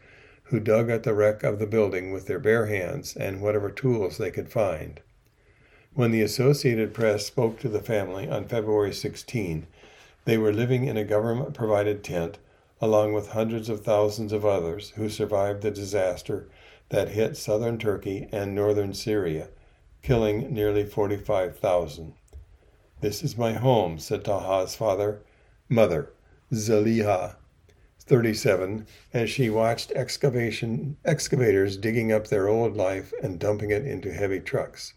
[0.44, 4.18] who dug at the wreck of the building with their bare hands and whatever tools
[4.18, 5.02] they could find.
[5.94, 9.68] When the Associated Press spoke to the family on February 16,
[10.26, 12.38] they were living in a government provided tent
[12.82, 16.50] along with hundreds of thousands of others who survived the disaster
[16.90, 19.50] that hit southern Turkey and northern Syria,
[20.04, 22.14] killing nearly 45,000.
[23.00, 25.22] This is my home, said Taha's father,
[25.70, 26.12] mother,
[26.52, 27.38] Zaliha,
[28.00, 34.14] 37, as she watched excavation excavators digging up their old life and dumping it into
[34.14, 34.94] heavy trucks.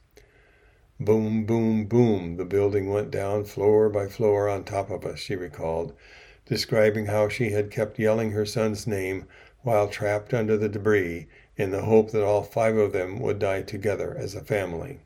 [0.99, 5.37] Boom, boom, boom, the building went down floor by floor on top of us, she
[5.37, 5.93] recalled,
[6.47, 9.27] describing how she had kept yelling her son's name
[9.67, 11.27] while trapped under the debris
[11.57, 15.01] in the hope that all five of them would die together as a family.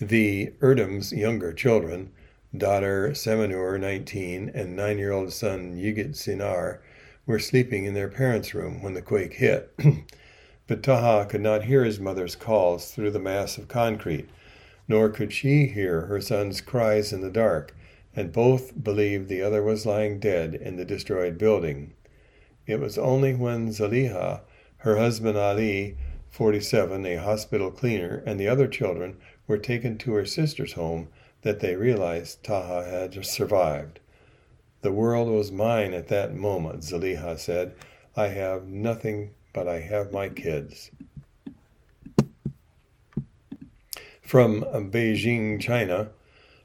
[0.00, 2.10] The Erdem's younger children,
[2.56, 6.80] daughter Seminur, 19, and nine year old son Yigit Sinar,
[7.24, 9.72] were sleeping in their parents' room when the quake hit.
[10.66, 14.28] but Taha could not hear his mother's calls through the mass of concrete,
[14.88, 17.76] nor could she hear her son's cries in the dark
[18.16, 21.92] and both believed the other was lying dead in the destroyed building.
[22.66, 24.40] It was only when Zaliha,
[24.78, 25.96] her husband Ali,
[26.30, 31.08] 47, a hospital cleaner, and the other children were taken to her sister's home
[31.42, 34.00] that they realized Taha had survived.
[34.82, 37.74] The world was mine at that moment, Zaliha said.
[38.16, 40.90] I have nothing but I have my kids.
[44.20, 46.10] From Beijing, China,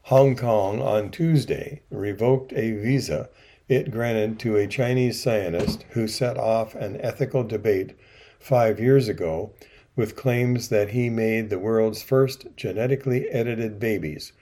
[0.06, 3.30] Hong Kong on Tuesday revoked a visa
[3.72, 7.96] it granted to a Chinese scientist who set off an ethical debate
[8.38, 9.50] five years ago
[9.96, 14.32] with claims that he made the world's first genetically edited babies,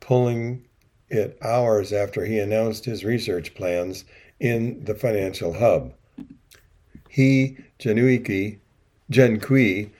[0.00, 0.66] pulling
[1.08, 4.04] it hours after he announced his research plans
[4.40, 5.92] in the financial hub.
[7.08, 8.58] He, Genuiki,
[9.12, 9.90] Kui,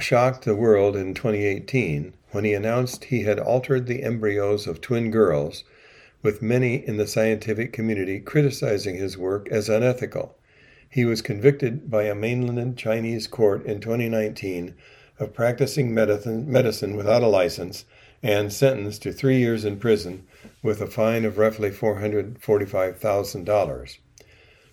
[0.00, 5.10] shocked the world in 2018 when he announced he had altered the embryos of twin
[5.10, 5.64] girls,
[6.22, 10.36] with many in the scientific community criticizing his work as unethical.
[10.88, 14.74] He was convicted by a mainland Chinese court in 2019
[15.18, 17.84] of practicing medicine, medicine without a license
[18.22, 20.26] and sentenced to three years in prison
[20.62, 23.98] with a fine of roughly $445,000.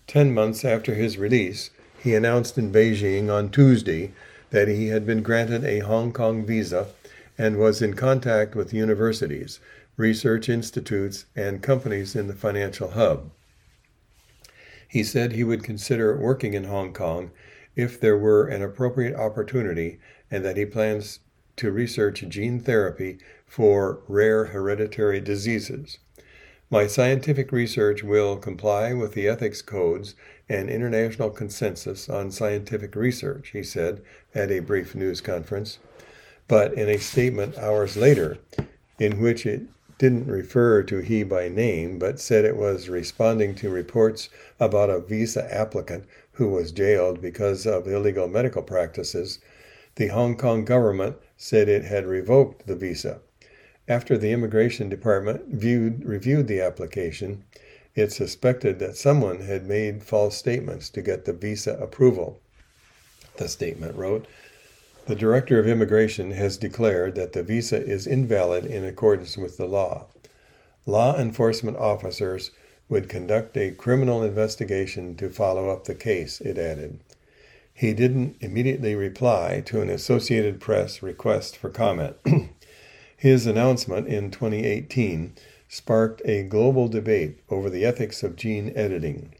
[0.05, 1.69] Ten months after his release,
[2.01, 4.12] he announced in Beijing on Tuesday
[4.49, 6.88] that he had been granted a Hong Kong visa
[7.38, 9.60] and was in contact with universities,
[9.97, 13.31] research institutes, and companies in the financial hub.
[14.88, 17.31] He said he would consider working in Hong Kong
[17.75, 19.99] if there were an appropriate opportunity
[20.31, 21.19] and that he plans
[21.57, 25.97] to research gene therapy for rare hereditary diseases.
[26.69, 30.15] My scientific research will comply with the ethics codes
[30.47, 34.01] and international consensus on scientific research, he said
[34.36, 35.79] at a brief news conference
[36.47, 38.38] but in a statement hours later,
[38.99, 39.63] in which it
[39.97, 44.29] didn't refer to he by name, but said it was responding to reports
[44.60, 49.39] about a visa applicant who was jailed because of illegal medical practices,
[49.95, 53.19] the Hong Kong government said it had revoked the visa.
[53.88, 57.43] After the Immigration Department viewed, reviewed the application,
[57.95, 62.39] it suspected that someone had made false statements to get the visa approval.
[63.38, 64.27] The statement wrote,
[65.08, 69.65] the Director of Immigration has declared that the visa is invalid in accordance with the
[69.65, 70.08] law.
[70.86, 72.52] Law enforcement officers
[72.89, 77.00] would conduct a criminal investigation to follow up the case, it added.
[77.74, 82.17] He didn't immediately reply to an Associated Press request for comment.
[83.15, 85.36] His announcement in 2018
[85.70, 89.36] sparked a global debate over the ethics of gene editing.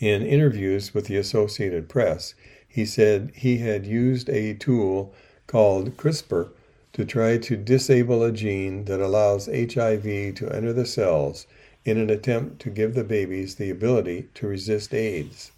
[0.00, 2.34] In interviews with the Associated Press,
[2.74, 5.14] he said he had used a tool
[5.46, 6.48] called CRISPR
[6.92, 11.46] to try to disable a gene that allows HIV to enter the cells
[11.84, 15.52] in an attempt to give the babies the ability to resist AIDS.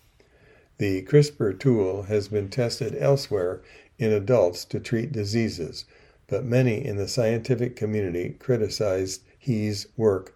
[0.76, 3.62] The CRISPR tool has been tested elsewhere
[3.98, 5.86] in adults to treat diseases,
[6.26, 10.34] but many in the scientific community criticized his work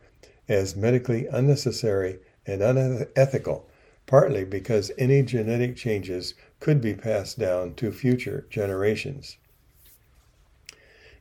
[0.48, 3.68] as medically unnecessary and unethical,
[4.06, 9.38] partly because any genetic changes could be passed down to future generations.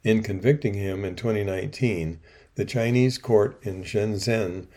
[0.04, 2.20] In convicting him in 2019,
[2.56, 4.68] the Chinese court in Shenzhen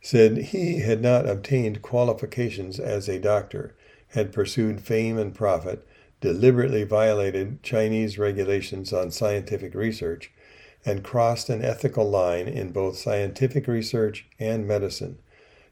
[0.00, 3.74] said he had not obtained qualifications as a doctor,
[4.08, 5.86] had pursued fame and profit,
[6.20, 10.30] deliberately violated Chinese regulations on scientific research,
[10.84, 15.18] and crossed an ethical line in both scientific research and medicine.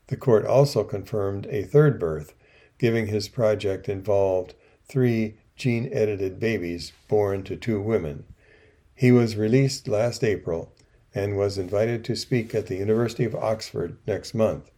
[0.06, 2.34] The court also confirmed a third birth
[2.80, 4.54] giving his project involved
[4.88, 8.24] three gene edited babies born to two women.
[8.94, 10.72] He was released last April
[11.14, 14.70] and was invited to speak at the University of Oxford next month,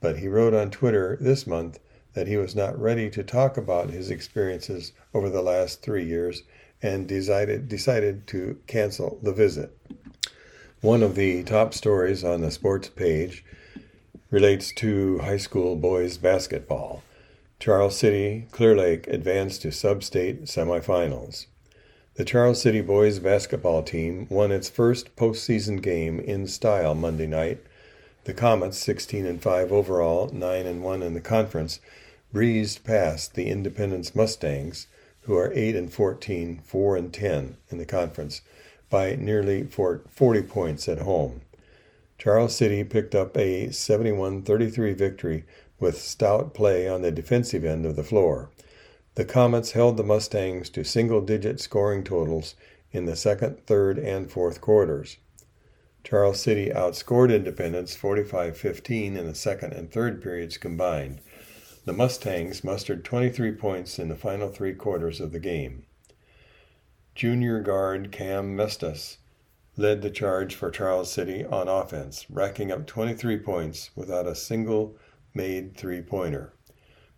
[0.00, 1.78] but he wrote on Twitter this month
[2.14, 6.44] that he was not ready to talk about his experiences over the last three years
[6.80, 9.76] and decided, decided to cancel the visit.
[10.80, 13.44] One of the top stories on the sports page
[14.30, 17.02] relates to high school boys basketball.
[17.62, 21.46] Charles City Clear Lake advanced to sub state semifinals.
[22.16, 27.60] The Charles City boys basketball team won its first postseason game in style Monday night.
[28.24, 31.78] The Comets, 16 and 5 overall, 9 and 1 in the conference,
[32.32, 34.88] breezed past the Independence Mustangs,
[35.20, 38.40] who are 8 and 14, 4 and 10 in the conference,
[38.90, 41.42] by nearly 40 points at home.
[42.18, 45.44] Charles City picked up a 71 33 victory
[45.82, 48.50] with stout play on the defensive end of the floor.
[49.16, 52.54] The Comets held the Mustangs to single digit scoring totals
[52.92, 55.18] in the second, third, and fourth quarters.
[56.04, 61.20] Charles City outscored Independence 45 15 in the second and third periods combined.
[61.84, 65.84] The Mustangs mustered 23 points in the final three quarters of the game.
[67.16, 69.16] Junior guard Cam Mestas
[69.76, 74.96] led the charge for Charles City on offense, racking up 23 points without a single
[75.34, 76.52] made three pointer.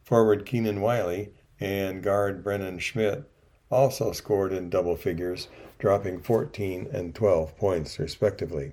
[0.02, 3.24] Forward Keenan Wiley and guard Brennan Schmidt
[3.70, 5.48] also scored in double figures,
[5.78, 8.72] dropping 14 and 12 points respectively.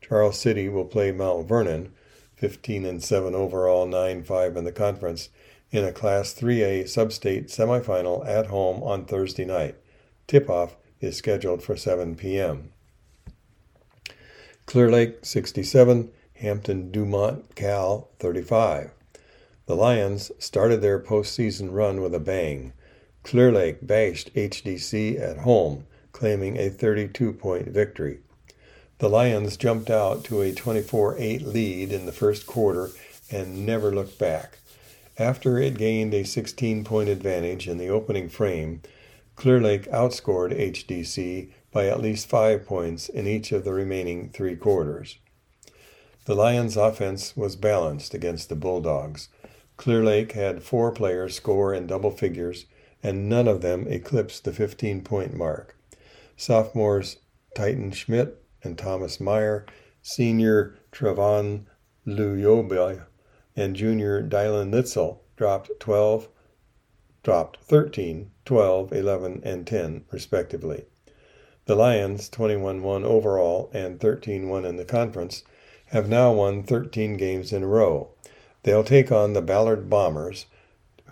[0.00, 1.92] Charles City will play Mount Vernon,
[2.36, 5.28] 15 and 7 overall, 9 5 in the conference,
[5.70, 9.76] in a Class 3A sub-state semifinal at home on Thursday night.
[10.26, 12.72] Tip-off is scheduled for 7 p.m.
[14.66, 16.10] Clear Lake 67,
[16.40, 18.92] Hampton Dumont Cal 35.
[19.66, 22.72] The Lions started their postseason run with a bang.
[23.22, 28.20] Clear Lake bashed HDC at home, claiming a 32 point victory.
[29.00, 32.90] The Lions jumped out to a 24 8 lead in the first quarter
[33.30, 34.60] and never looked back.
[35.18, 38.80] After it gained a 16 point advantage in the opening frame,
[39.36, 44.56] Clear Lake outscored HDC by at least five points in each of the remaining three
[44.56, 45.18] quarters.
[46.26, 49.28] The Lions' offense was balanced against the Bulldogs.
[49.78, 52.66] Clear Lake had four players score in double figures,
[53.02, 55.76] and none of them eclipsed the 15 point mark.
[56.36, 57.16] Sophomores
[57.54, 59.64] Titan Schmidt and Thomas Meyer,
[60.02, 61.64] senior Trevon
[62.06, 63.06] Luyoba,
[63.56, 66.28] and junior Dylan Litzel dropped 12,
[67.22, 70.84] dropped 13, 12, 11, and 10, respectively.
[71.64, 75.44] The Lions, 21 1 overall and 13 1 in the conference,
[75.90, 78.08] have now won 13 games in a row.
[78.62, 80.46] They'll take on the Ballard Bombers,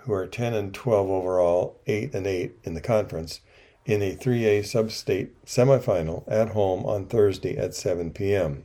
[0.01, 3.41] who are 10 and 12 overall, 8 and 8 in the conference,
[3.85, 8.65] in a 3A sub-state semifinal at home on Thursday at 7 p.m.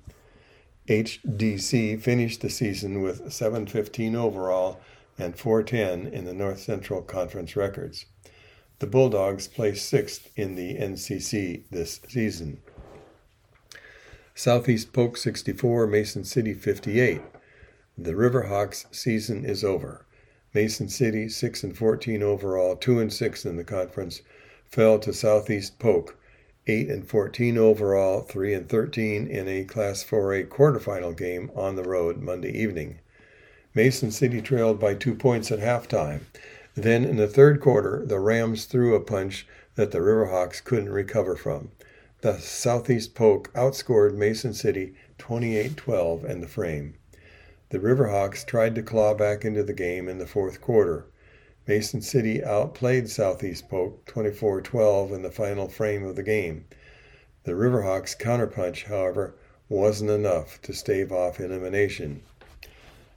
[0.87, 4.81] HDC finished the season with 715 overall
[5.17, 8.05] and 410 in the North Central Conference records.
[8.79, 12.59] The Bulldogs placed sixth in the NCC this season.
[14.35, 17.21] Southeast Polk 64, Mason City 58.
[17.95, 20.07] The Riverhawks season is over.
[20.55, 24.23] Mason City 6 and 14 overall, 2 and 6 in the conference,
[24.65, 26.17] fell to Southeast Polk
[26.65, 31.83] 8 and 14 overall, 3 and 13 in a Class 4A quarterfinal game on the
[31.83, 32.97] road Monday evening.
[33.75, 36.21] Mason City trailed by 2 points at halftime.
[36.73, 41.35] Then in the third quarter, the Rams threw a punch that the Riverhawks couldn't recover
[41.35, 41.69] from.
[42.23, 46.93] The Southeast Polk outscored Mason City 28 12 in the frame.
[47.67, 51.07] The Riverhawks tried to claw back into the game in the fourth quarter.
[51.67, 56.63] Mason City outplayed Southeast Polk 24 12 in the final frame of the game.
[57.43, 59.35] The Riverhawks' counterpunch, however,
[59.67, 62.21] wasn't enough to stave off elimination.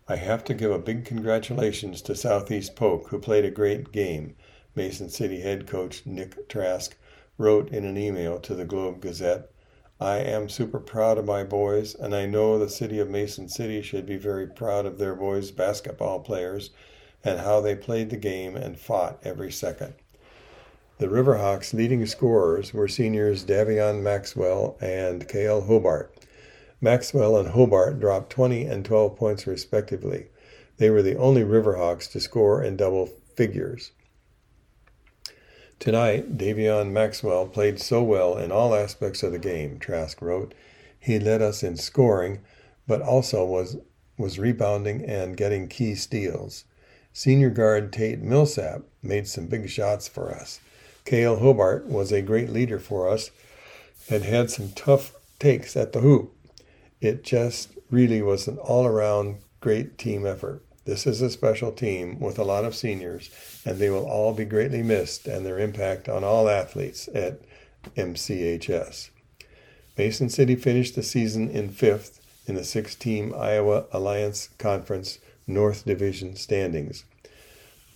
[0.09, 4.35] I have to give a big congratulations to Southeast Polk, who played a great game,
[4.75, 6.97] Mason City head coach Nick Trask
[7.39, 9.51] wrote in an email to the Globe Gazette.
[10.01, 13.81] I am super proud of my boys, and I know the city of Mason City
[13.83, 16.71] should be very proud of their boys' basketball players
[17.25, 19.95] and how they played the game and fought every second.
[20.99, 26.15] The Riverhawks' leading scorers were seniors Davion Maxwell and Kale Hobart.
[26.81, 30.29] Maxwell and Hobart dropped 20 and 12 points respectively.
[30.79, 33.93] They were the only Riverhawks to score in double figures.
[35.79, 40.55] Tonight, Davion Maxwell played so well in all aspects of the game, Trask wrote.
[40.99, 42.41] He led us in scoring,
[42.87, 43.77] but also was,
[44.19, 46.65] was rebounding and getting key steals.
[47.13, 50.61] Senior guard Tate Millsap made some big shots for us.
[51.05, 53.31] Kale Hobart was a great leader for us
[54.11, 56.35] and had some tough takes at the hoop.
[57.01, 60.66] It just really was an all around great team effort.
[60.87, 63.29] This is a special team with a lot of seniors,
[63.65, 67.41] and they will all be greatly missed and their impact on all athletes at
[67.97, 69.11] MCHS.
[69.99, 75.19] Mason City finished the season in fifth in the six team Iowa Alliance Conference
[75.49, 77.05] North Division standings.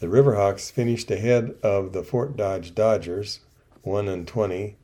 [0.00, 3.38] The Riverhawks finished ahead of the Fort Dodge Dodgers,
[3.82, 4.76] 1 and 20,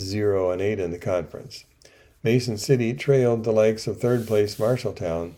[0.00, 1.64] 0 and 8 in the conference.
[2.22, 5.34] Mason City trailed the likes of third place Marshalltown,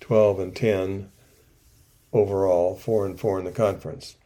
[0.00, 1.12] 12 and 10
[2.16, 4.16] overall, 4 and 4 in the conference.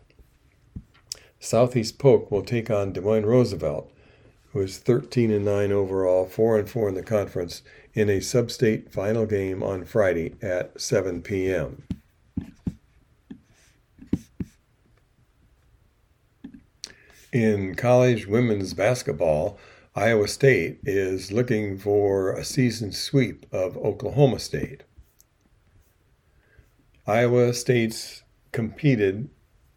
[1.39, 3.91] Southeast Polk will take on Des Moines Roosevelt,
[4.53, 7.63] who is 13 and 9 overall, 4 and 4 in the conference,
[7.95, 11.83] in a sub-state final game on Friday at 7 p.m.
[17.33, 19.59] In college women's basketball,
[19.95, 24.83] Iowa State is looking for a season sweep of Oklahoma State.
[27.07, 29.31] Iowa State's competed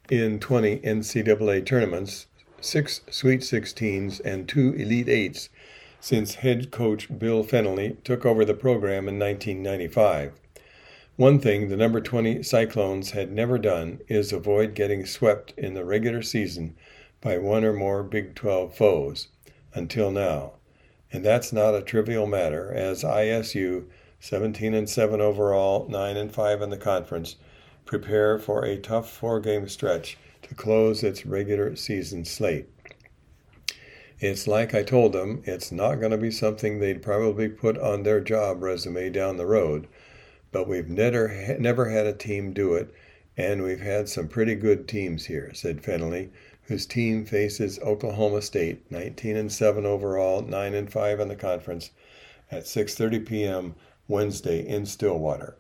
[0.10, 2.28] in 20 NCAA tournaments,
[2.60, 5.48] six Sweet 16s, and two Elite Eights
[6.02, 10.34] since head coach Bill Fennelly took over the program in 1995.
[11.16, 15.86] One thing the number 20 Cyclones had never done is avoid getting swept in the
[15.86, 16.76] regular season
[17.22, 19.30] by one or more Big 12 foes
[19.74, 20.54] until now.
[21.10, 23.86] And that's not a trivial matter, as ISU,
[24.24, 27.36] 17 and 7 overall, 9 and 5 in the conference,
[27.84, 32.70] prepare for a tough four game stretch to close its regular season slate.
[34.20, 38.04] It's like I told them, it's not going to be something they'd probably put on
[38.04, 39.90] their job resume down the road,
[40.54, 42.94] but we've never, never had a team do it,
[43.36, 46.30] and we've had some pretty good teams here, said Fennelly,
[46.62, 51.92] whose team faces Oklahoma State, 19 and 7 overall, 9 and 5 in the conference,
[52.50, 53.76] at 6:30 p.m.
[54.08, 55.58] Wednesday in Stillwater.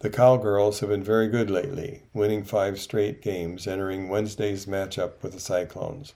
[0.00, 5.32] The Cowgirls have been very good lately, winning five straight games, entering Wednesday's matchup with
[5.32, 6.14] the Cyclones.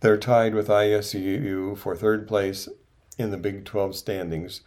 [0.00, 2.68] They're tied with ISU for third place
[3.18, 4.60] in the Big 12 standings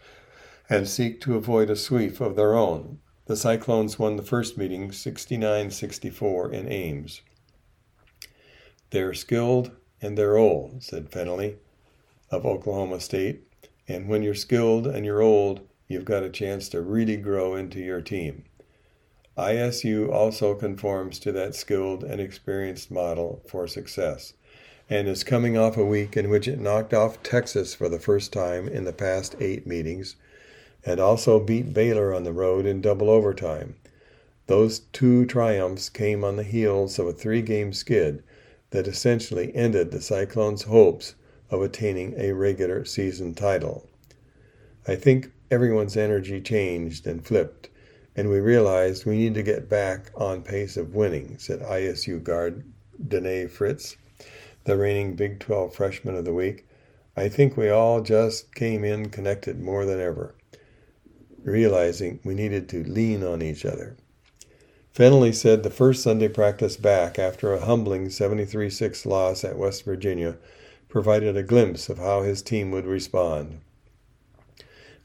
[0.68, 2.98] and seek to avoid a sweep of their own.
[3.26, 7.22] The Cyclones won the first meeting 69 64 in Ames.
[8.90, 9.70] They're skilled
[10.02, 11.56] and they're old, said Fennelly
[12.30, 13.42] of Oklahoma State.
[13.86, 15.60] And when you're skilled and you're old,
[15.90, 18.44] you've got a chance to really grow into your team.
[19.36, 24.34] ISU also conforms to that skilled and experienced model for success
[24.88, 28.32] and is coming off a week in which it knocked off Texas for the first
[28.32, 30.14] time in the past eight meetings
[30.86, 33.74] and also beat Baylor on the road in double overtime.
[34.46, 38.22] Those two triumphs came on the heels of a three game skid
[38.70, 41.16] that essentially ended the Cyclones' hopes
[41.50, 43.88] of attaining a regular season title.
[44.86, 47.68] I think everyone's energy changed and flipped,
[48.14, 52.64] and we realized we need to get back on pace of winning, said ISU guard
[53.02, 53.96] Denae Fritz,
[54.64, 56.66] the reigning Big 12 freshman of the week.
[57.16, 60.34] I think we all just came in connected more than ever,
[61.42, 63.96] realizing we needed to lean on each other.
[64.94, 69.84] Fennelly said the first Sunday practice back after a humbling 73 6 loss at West
[69.84, 70.36] Virginia
[70.88, 73.60] provided a glimpse of how his team would respond.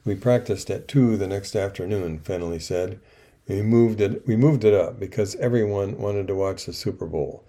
[0.06, 3.00] We practiced at 2 the next afternoon, Fennelly said.
[3.48, 7.42] We moved it we moved it up because everyone wanted to watch the Super Bowl.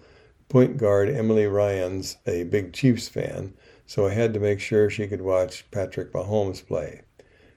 [0.50, 3.54] Point guard Emily Ryan's a big Chiefs fan,
[3.86, 7.02] so I had to make sure she could watch Patrick Mahomes play.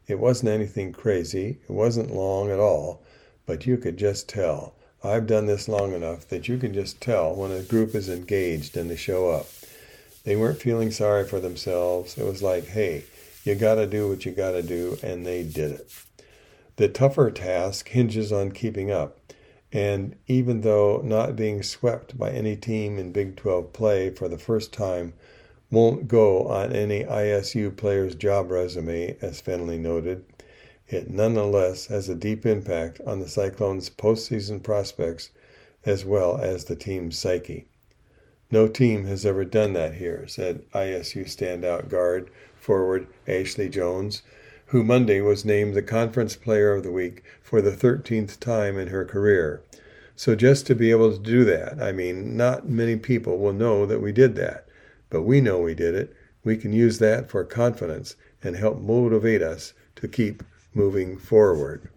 [0.07, 3.03] It wasn't anything crazy, it wasn't long at all,
[3.47, 4.75] but you could just tell.
[5.03, 8.77] I've done this long enough that you can just tell when a group is engaged
[8.77, 9.47] and they show up.
[10.25, 12.19] They weren't feeling sorry for themselves.
[12.19, 13.05] It was like, hey,
[13.51, 15.93] you got to do what you got to do, and they did it.
[16.77, 19.19] The tougher task hinges on keeping up.
[19.73, 24.39] And even though not being swept by any team in Big 12 play for the
[24.39, 25.15] first time
[25.71, 30.25] won't go on any ISU player's job resume, as Fennelly noted,
[30.89, 35.31] it nonetheless has a deep impact on the Cyclones' postseason prospects
[35.85, 37.67] as well as the team's psyche.
[38.51, 42.31] No team has ever done that here, said ISU standout guard
[42.61, 44.23] forward Ashley Jones,
[44.67, 48.89] who Monday was named the Conference Player of the Week for the 13th time in
[48.89, 49.63] her career.
[50.15, 53.87] So just to be able to do that, I mean, not many people will know
[53.87, 54.69] that we did that,
[55.09, 56.15] but we know we did it.
[56.45, 60.43] We can use that for confidence and help motivate us to keep
[60.75, 61.89] moving forward.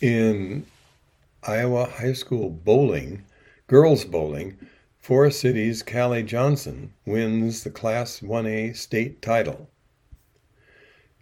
[0.00, 0.66] In
[1.42, 3.24] Iowa high school bowling,
[3.66, 4.56] girls bowling,
[5.04, 9.68] Forest City's Callie Johnson wins the Class 1A state title.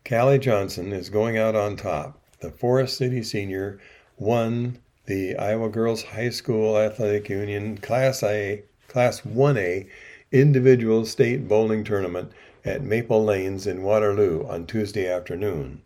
[0.08, 2.22] Callie Johnson is going out on top.
[2.38, 3.80] The Forest City senior
[4.16, 9.88] won the Iowa Girls High School Athletic Union Class A, Class 1A
[10.30, 12.30] individual state bowling tournament
[12.64, 15.82] at Maple Lanes in Waterloo on Tuesday afternoon.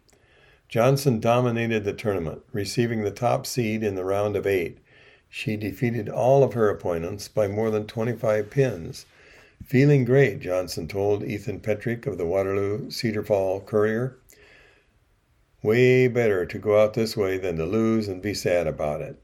[0.69, 4.81] Johnson dominated the tournament, receiving the top seed in the round of eight.
[5.29, 9.07] She defeated all of her opponents by more than 25 pins.
[9.65, 14.17] Feeling great, Johnson told Ethan Petrick of the Waterloo Cedar Fall Courier.
[15.63, 19.17] Way better to go out this way than to lose and be sad about it.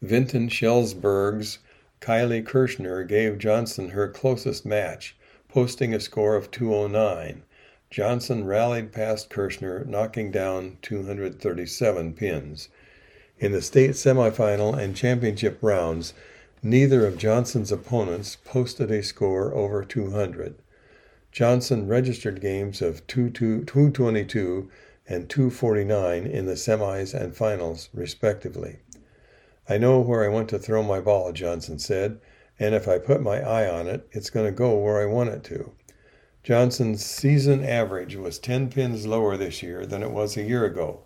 [0.00, 1.58] Vinton Shellsburg's
[2.00, 5.16] Kylie Kirschner gave Johnson her closest match,
[5.48, 7.42] posting a score of 209.
[7.90, 12.68] Johnson rallied past Kirschner, knocking down 237 pins.
[13.38, 16.14] In the state semifinal and championship rounds,
[16.62, 20.54] neither of Johnson's opponents posted a score over 200.
[21.32, 24.70] Johnson registered games of 222
[25.08, 28.78] and 249 in the semis and finals, respectively.
[29.68, 32.20] I know where I want to throw my ball, Johnson said,
[32.58, 35.30] and if I put my eye on it, it's going to go where I want
[35.30, 35.72] it to.
[36.44, 41.00] Johnson's season average was 10 pins lower this year than it was a year ago,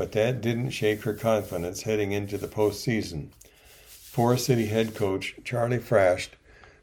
[0.00, 3.28] but that didn't shake her confidence heading into the postseason.
[3.84, 6.28] Forest City head coach Charlie Frosh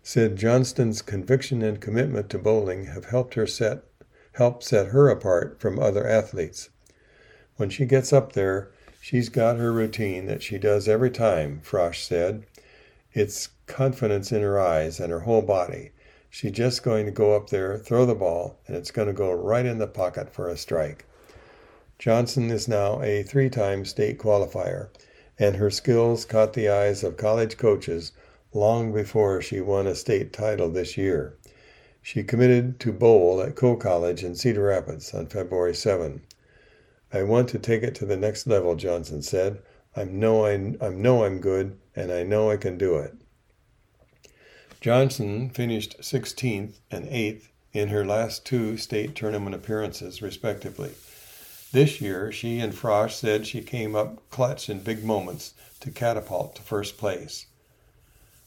[0.04, 3.86] said Johnston's conviction and commitment to bowling have helped her set
[4.34, 6.70] help set her apart from other athletes.
[7.56, 8.70] When she gets up there,
[9.02, 12.46] she's got her routine that she does every time, Frosh said.
[13.14, 15.90] It's confidence in her eyes and her whole body.
[16.30, 19.34] She's just going to go up there, throw the ball, and it's going to go
[19.34, 21.07] right in the pocket for a strike.
[22.00, 24.90] Johnson is now a three time state qualifier,
[25.40, 28.12] and her skills caught the eyes of college coaches
[28.54, 31.36] long before she won a state title this year.
[32.02, 36.22] She committed to bowl at Coe College in Cedar Rapids on February 7.
[37.12, 39.60] I want to take it to the next level, Johnson said.
[39.96, 43.16] I know I, I know I'm good, and I know I can do it.
[44.80, 50.92] Johnson finished 16th and 8th in her last two state tournament appearances, respectively.
[51.74, 56.56] This year, she and Frosh said she came up clutch in big moments to catapult
[56.56, 57.48] to first place.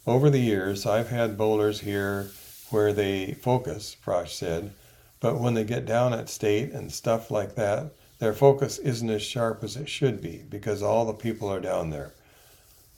[0.07, 2.31] Over the years, I've had bowlers here
[2.71, 4.73] where they focus, Frosh said,
[5.21, 9.23] but when they get down at state and stuff like that, their focus isn't as
[9.23, 12.15] sharp as it should be because all the people are down there.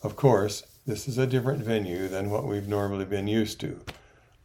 [0.04, 3.80] Of course, this is a different venue than what we've normally been used to.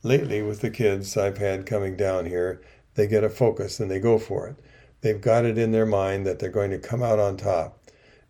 [0.02, 2.62] Lately, with the kids I've had coming down here,
[2.96, 4.56] they get a focus and they go for it.
[5.02, 7.80] They've got it in their mind that they're going to come out on top.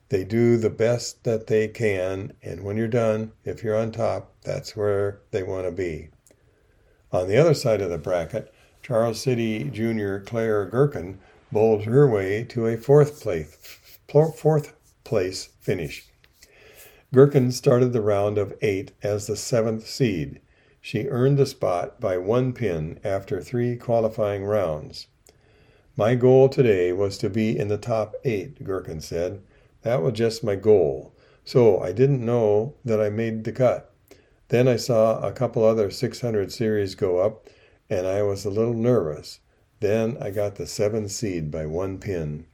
[0.10, 4.34] They do the best that they can, and when you're done, if you're on top,
[4.44, 6.10] that's where they want to be.
[7.12, 11.20] On the other side of the bracket, Charles City junior Claire Gherkin
[11.52, 16.06] bowled her way to a fourth place, fourth place finish.
[17.14, 20.42] Gherkin started the round of eight as the seventh seed.
[20.82, 25.08] She earned the spot by one pin after three qualifying rounds.
[26.00, 29.42] My goal today was to be in the top eight, Gherkin said.
[29.82, 31.12] That was just my goal.
[31.44, 33.92] So I didn't know that I made the cut.
[34.50, 37.50] Then I saw a couple other 600 series go up,
[37.90, 39.40] and I was a little nervous.
[39.80, 42.46] Then I got the seven seed by one pin.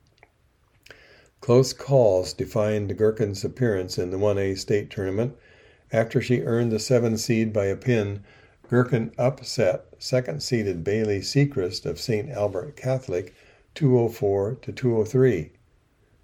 [1.41, 5.35] Close calls defined Gherkin's appearance in the 1A state tournament.
[5.91, 8.23] After she earned the seven seed by a pin,
[8.69, 12.29] Gherkin upset second seeded Bailey Sechrist of St.
[12.29, 13.35] Albert Catholic
[13.75, 15.51] 204 to 203.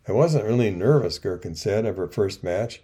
[0.07, 2.81] I wasn't really nervous, Gherkin said of her first match.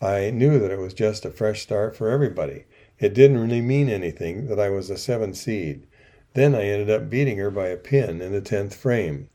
[0.00, 2.64] I knew that it was just a fresh start for everybody.
[2.98, 5.86] It didn't really mean anything that I was a seven seed.
[6.34, 9.28] Then I ended up beating her by a pin in the tenth frame.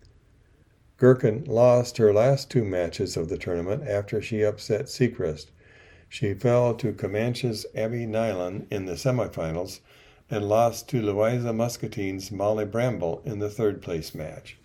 [0.98, 5.48] Gherkin lost her last two matches of the tournament after she upset Sechrist.
[6.14, 9.80] She fell to Camanche's Abby Nyland in the semifinals
[10.30, 14.56] and lost to Louisa Muscatine's Molly Bramble in the third place match.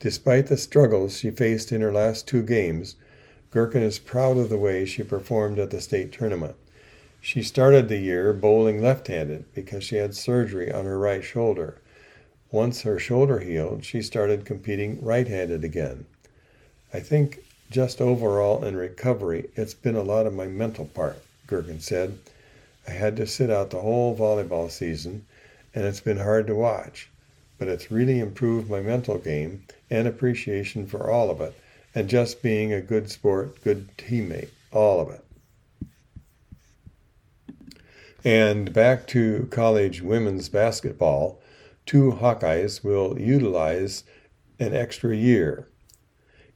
[0.00, 2.96] Despite the struggles she faced in her last two games,
[3.52, 6.56] Gherkin is proud of the way she performed at the state tournament.
[7.20, 11.80] She started the year bowling left handed because she had surgery on her right shoulder.
[12.50, 16.06] Once her shoulder healed, she started competing right handed again.
[16.92, 17.38] I think
[17.72, 22.18] just overall in recovery, it's been a lot of my mental part, Gherkin said.
[22.86, 25.24] I had to sit out the whole volleyball season,
[25.74, 27.08] and it's been hard to watch,
[27.58, 31.54] but it's really improved my mental game and appreciation for all of it,
[31.94, 35.24] and just being a good sport, good teammate, all of it.
[38.24, 41.40] And back to college women's basketball,
[41.86, 44.04] two Hawkeyes will utilize
[44.60, 45.66] an extra year.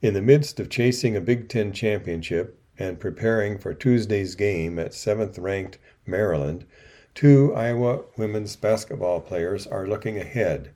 [0.06, 4.94] In the midst of chasing a Big Ten championship and preparing for Tuesday's game at
[4.94, 6.64] seventh ranked Maryland,
[7.12, 10.70] two Iowa women's basketball players are looking ahead.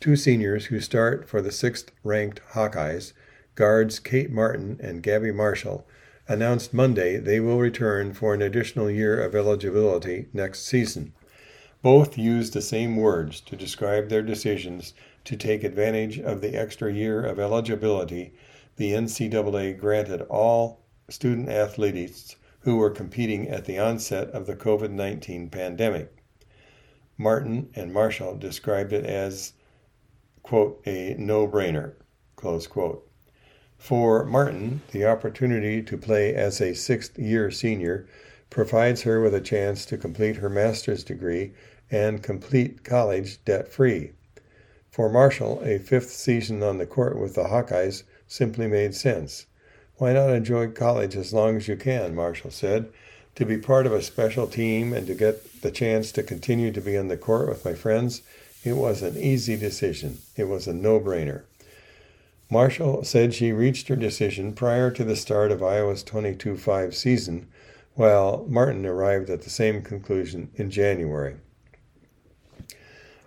[0.00, 3.12] Two seniors who start for the sixth ranked Hawkeyes,
[3.54, 5.86] guards Kate Martin and Gabby Marshall,
[6.26, 11.12] announced Monday they will return for an additional year of eligibility next season.
[11.82, 14.92] Both used the same words to describe their decisions
[15.22, 18.32] to take advantage of the extra year of eligibility
[18.76, 24.90] the NCAA granted all student athletes who were competing at the onset of the COVID
[24.90, 26.12] 19 pandemic.
[27.16, 29.54] Martin and Marshall described it as,
[30.42, 31.94] quote, a no brainer,
[32.34, 33.08] close quote.
[33.78, 38.06] For Martin, the opportunity to play as a sixth year senior
[38.50, 41.52] provides her with a chance to complete her master's degree
[41.90, 44.12] and complete college debt free.
[44.90, 49.46] For Marshall, a fifth season on the court with the Hawkeyes simply made sense.
[49.98, 52.88] Why not enjoy college as long as you can, Marshall said.
[53.36, 56.80] To be part of a special team and to get the chance to continue to
[56.80, 58.22] be on the court with my friends,
[58.64, 60.18] it was an easy decision.
[60.36, 61.42] It was a no brainer.
[62.50, 67.48] Marshall said she reached her decision prior to the start of Iowa's 22 5 season,
[67.94, 71.36] while Martin arrived at the same conclusion in January.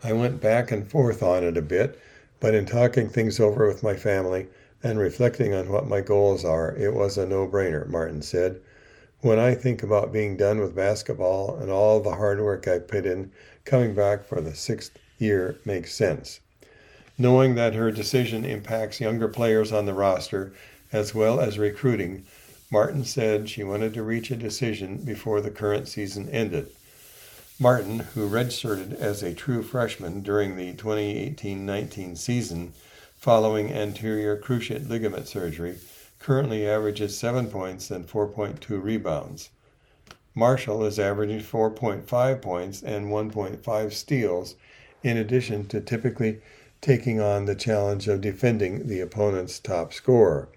[0.04, 2.00] I went back and forth on it a bit,
[2.40, 4.48] but in talking things over with my family
[4.84, 8.62] and reflecting on what my goals are, it was a no brainer, Martin said.
[9.22, 13.06] When I think about being done with basketball and all the hard work I put
[13.06, 13.32] in,
[13.66, 16.40] coming back for the sixth year makes sense
[17.20, 20.54] knowing that her decision impacts younger players on the roster
[20.94, 22.26] as well as recruiting,
[22.72, 26.68] Martin said she wanted to reach a decision before the current season ended.
[27.60, 32.74] Martin, who redshirted as a true freshman during the 2018 19 season
[33.20, 35.78] following anterior cruciate ligament surgery,
[36.20, 39.50] currently averages 7 points and 4.2 rebounds.
[40.34, 44.56] Marshall is averaging 4.5 points and 1.5 steals,
[45.04, 46.40] in addition to typically
[46.80, 50.48] taking on the challenge of defending the opponent's top scorer.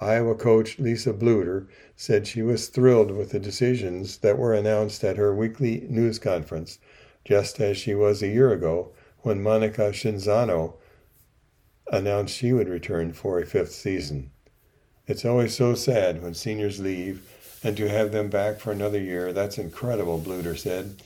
[0.00, 5.18] Iowa coach Lisa Bluder said she was thrilled with the decisions that were announced at
[5.18, 6.78] her weekly news conference,
[7.26, 10.72] just as she was a year ago when Monika Czinano
[11.92, 14.30] announced she would return for a fifth season.
[15.06, 17.22] It's always so sad when seniors leave,
[17.62, 21.02] and to have them back for another year, that's incredible, Bluder said.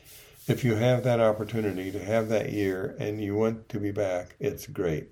[0.48, 4.34] If you have that opportunity to have that year and you want to be back,
[4.40, 5.10] it's great.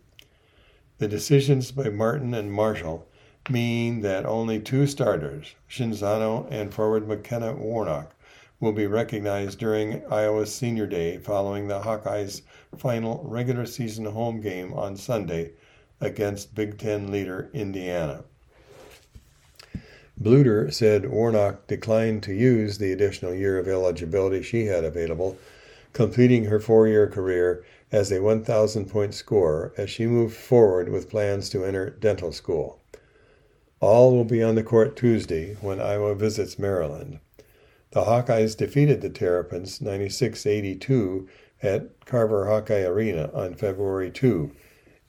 [0.98, 3.06] The decisions by Martin and Marshall
[3.48, 8.12] mean that only two starters, Czinano and forward McKenna Warnock,
[8.58, 12.42] will be recognized during Iowa's Senior Day following the Hawkeyes'
[12.76, 15.52] final regular season home game on Sunday
[16.01, 18.24] against Big Ten leader Indiana.
[20.20, 25.38] Bluder said Warnock declined to use the additional year of eligibility she had available,
[25.92, 31.11] completing her four year career as a 1,000 point scorer as she moved forward with
[31.11, 32.80] plans to enter dental school.
[33.80, 37.18] All will be on the court Tuesday when Iowa visits Maryland.
[37.92, 41.28] The Hawkeyes defeated the Terrapins 96 82
[41.62, 44.53] at Carver Hawkeye Arena on February 2,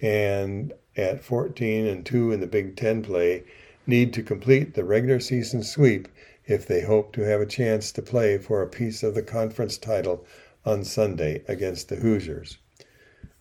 [0.01, 3.43] and at 14 and 2 in the Big Ten play
[3.87, 6.07] need to complete the regular season sweep
[6.45, 9.77] if they hope to have a chance to play for a piece of the conference
[9.77, 10.25] title
[10.65, 12.57] on Sunday against the Hoosiers.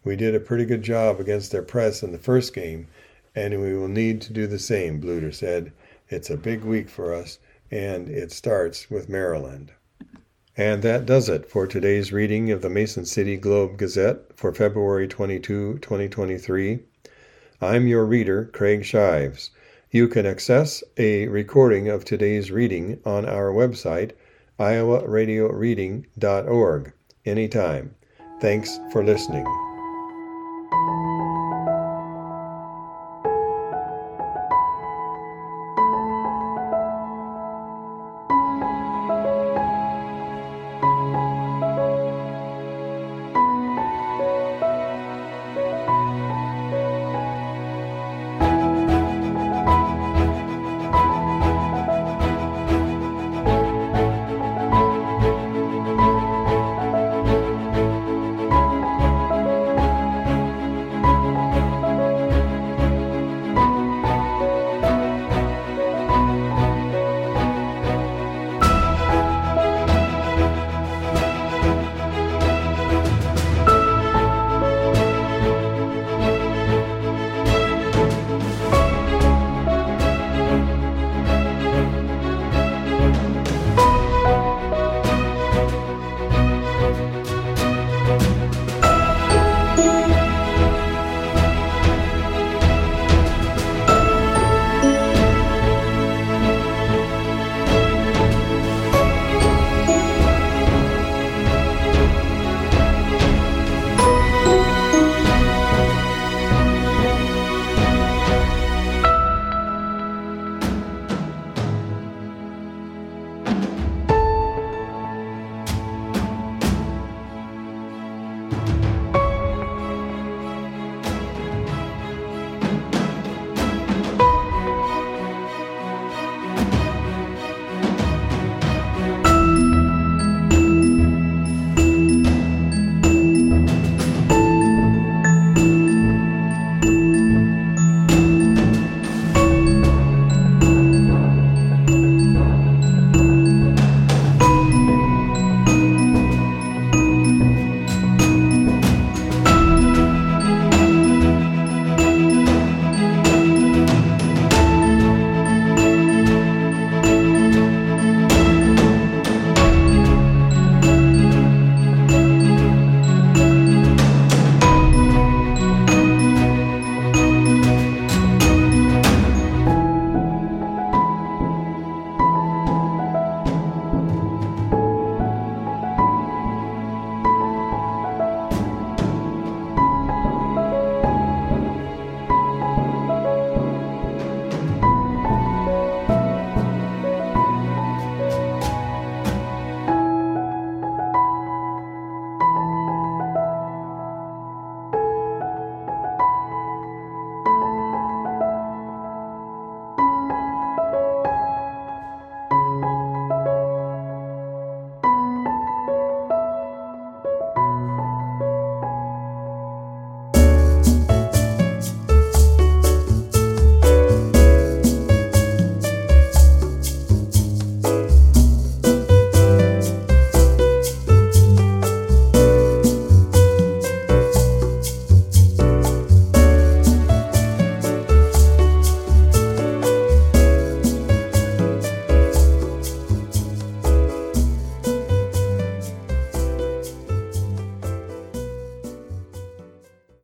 [0.05, 2.87] We did a pretty good job against their press in the first game,
[3.35, 5.73] and we will need to do the same, Bluder said.
[6.09, 7.39] It's a big week for us,
[7.71, 9.73] and it starts with Maryland.
[10.57, 15.07] And that does it for today's reading of the Mason City Globe Gazette for February
[15.07, 16.81] 22, 2023.
[17.63, 19.51] I'm your reader, Craig Shives.
[19.91, 24.13] You can access a recording of today's reading on our website,
[24.59, 26.93] iowaradioreading.org,
[27.27, 27.95] anytime.
[28.41, 29.45] Thanks for listening.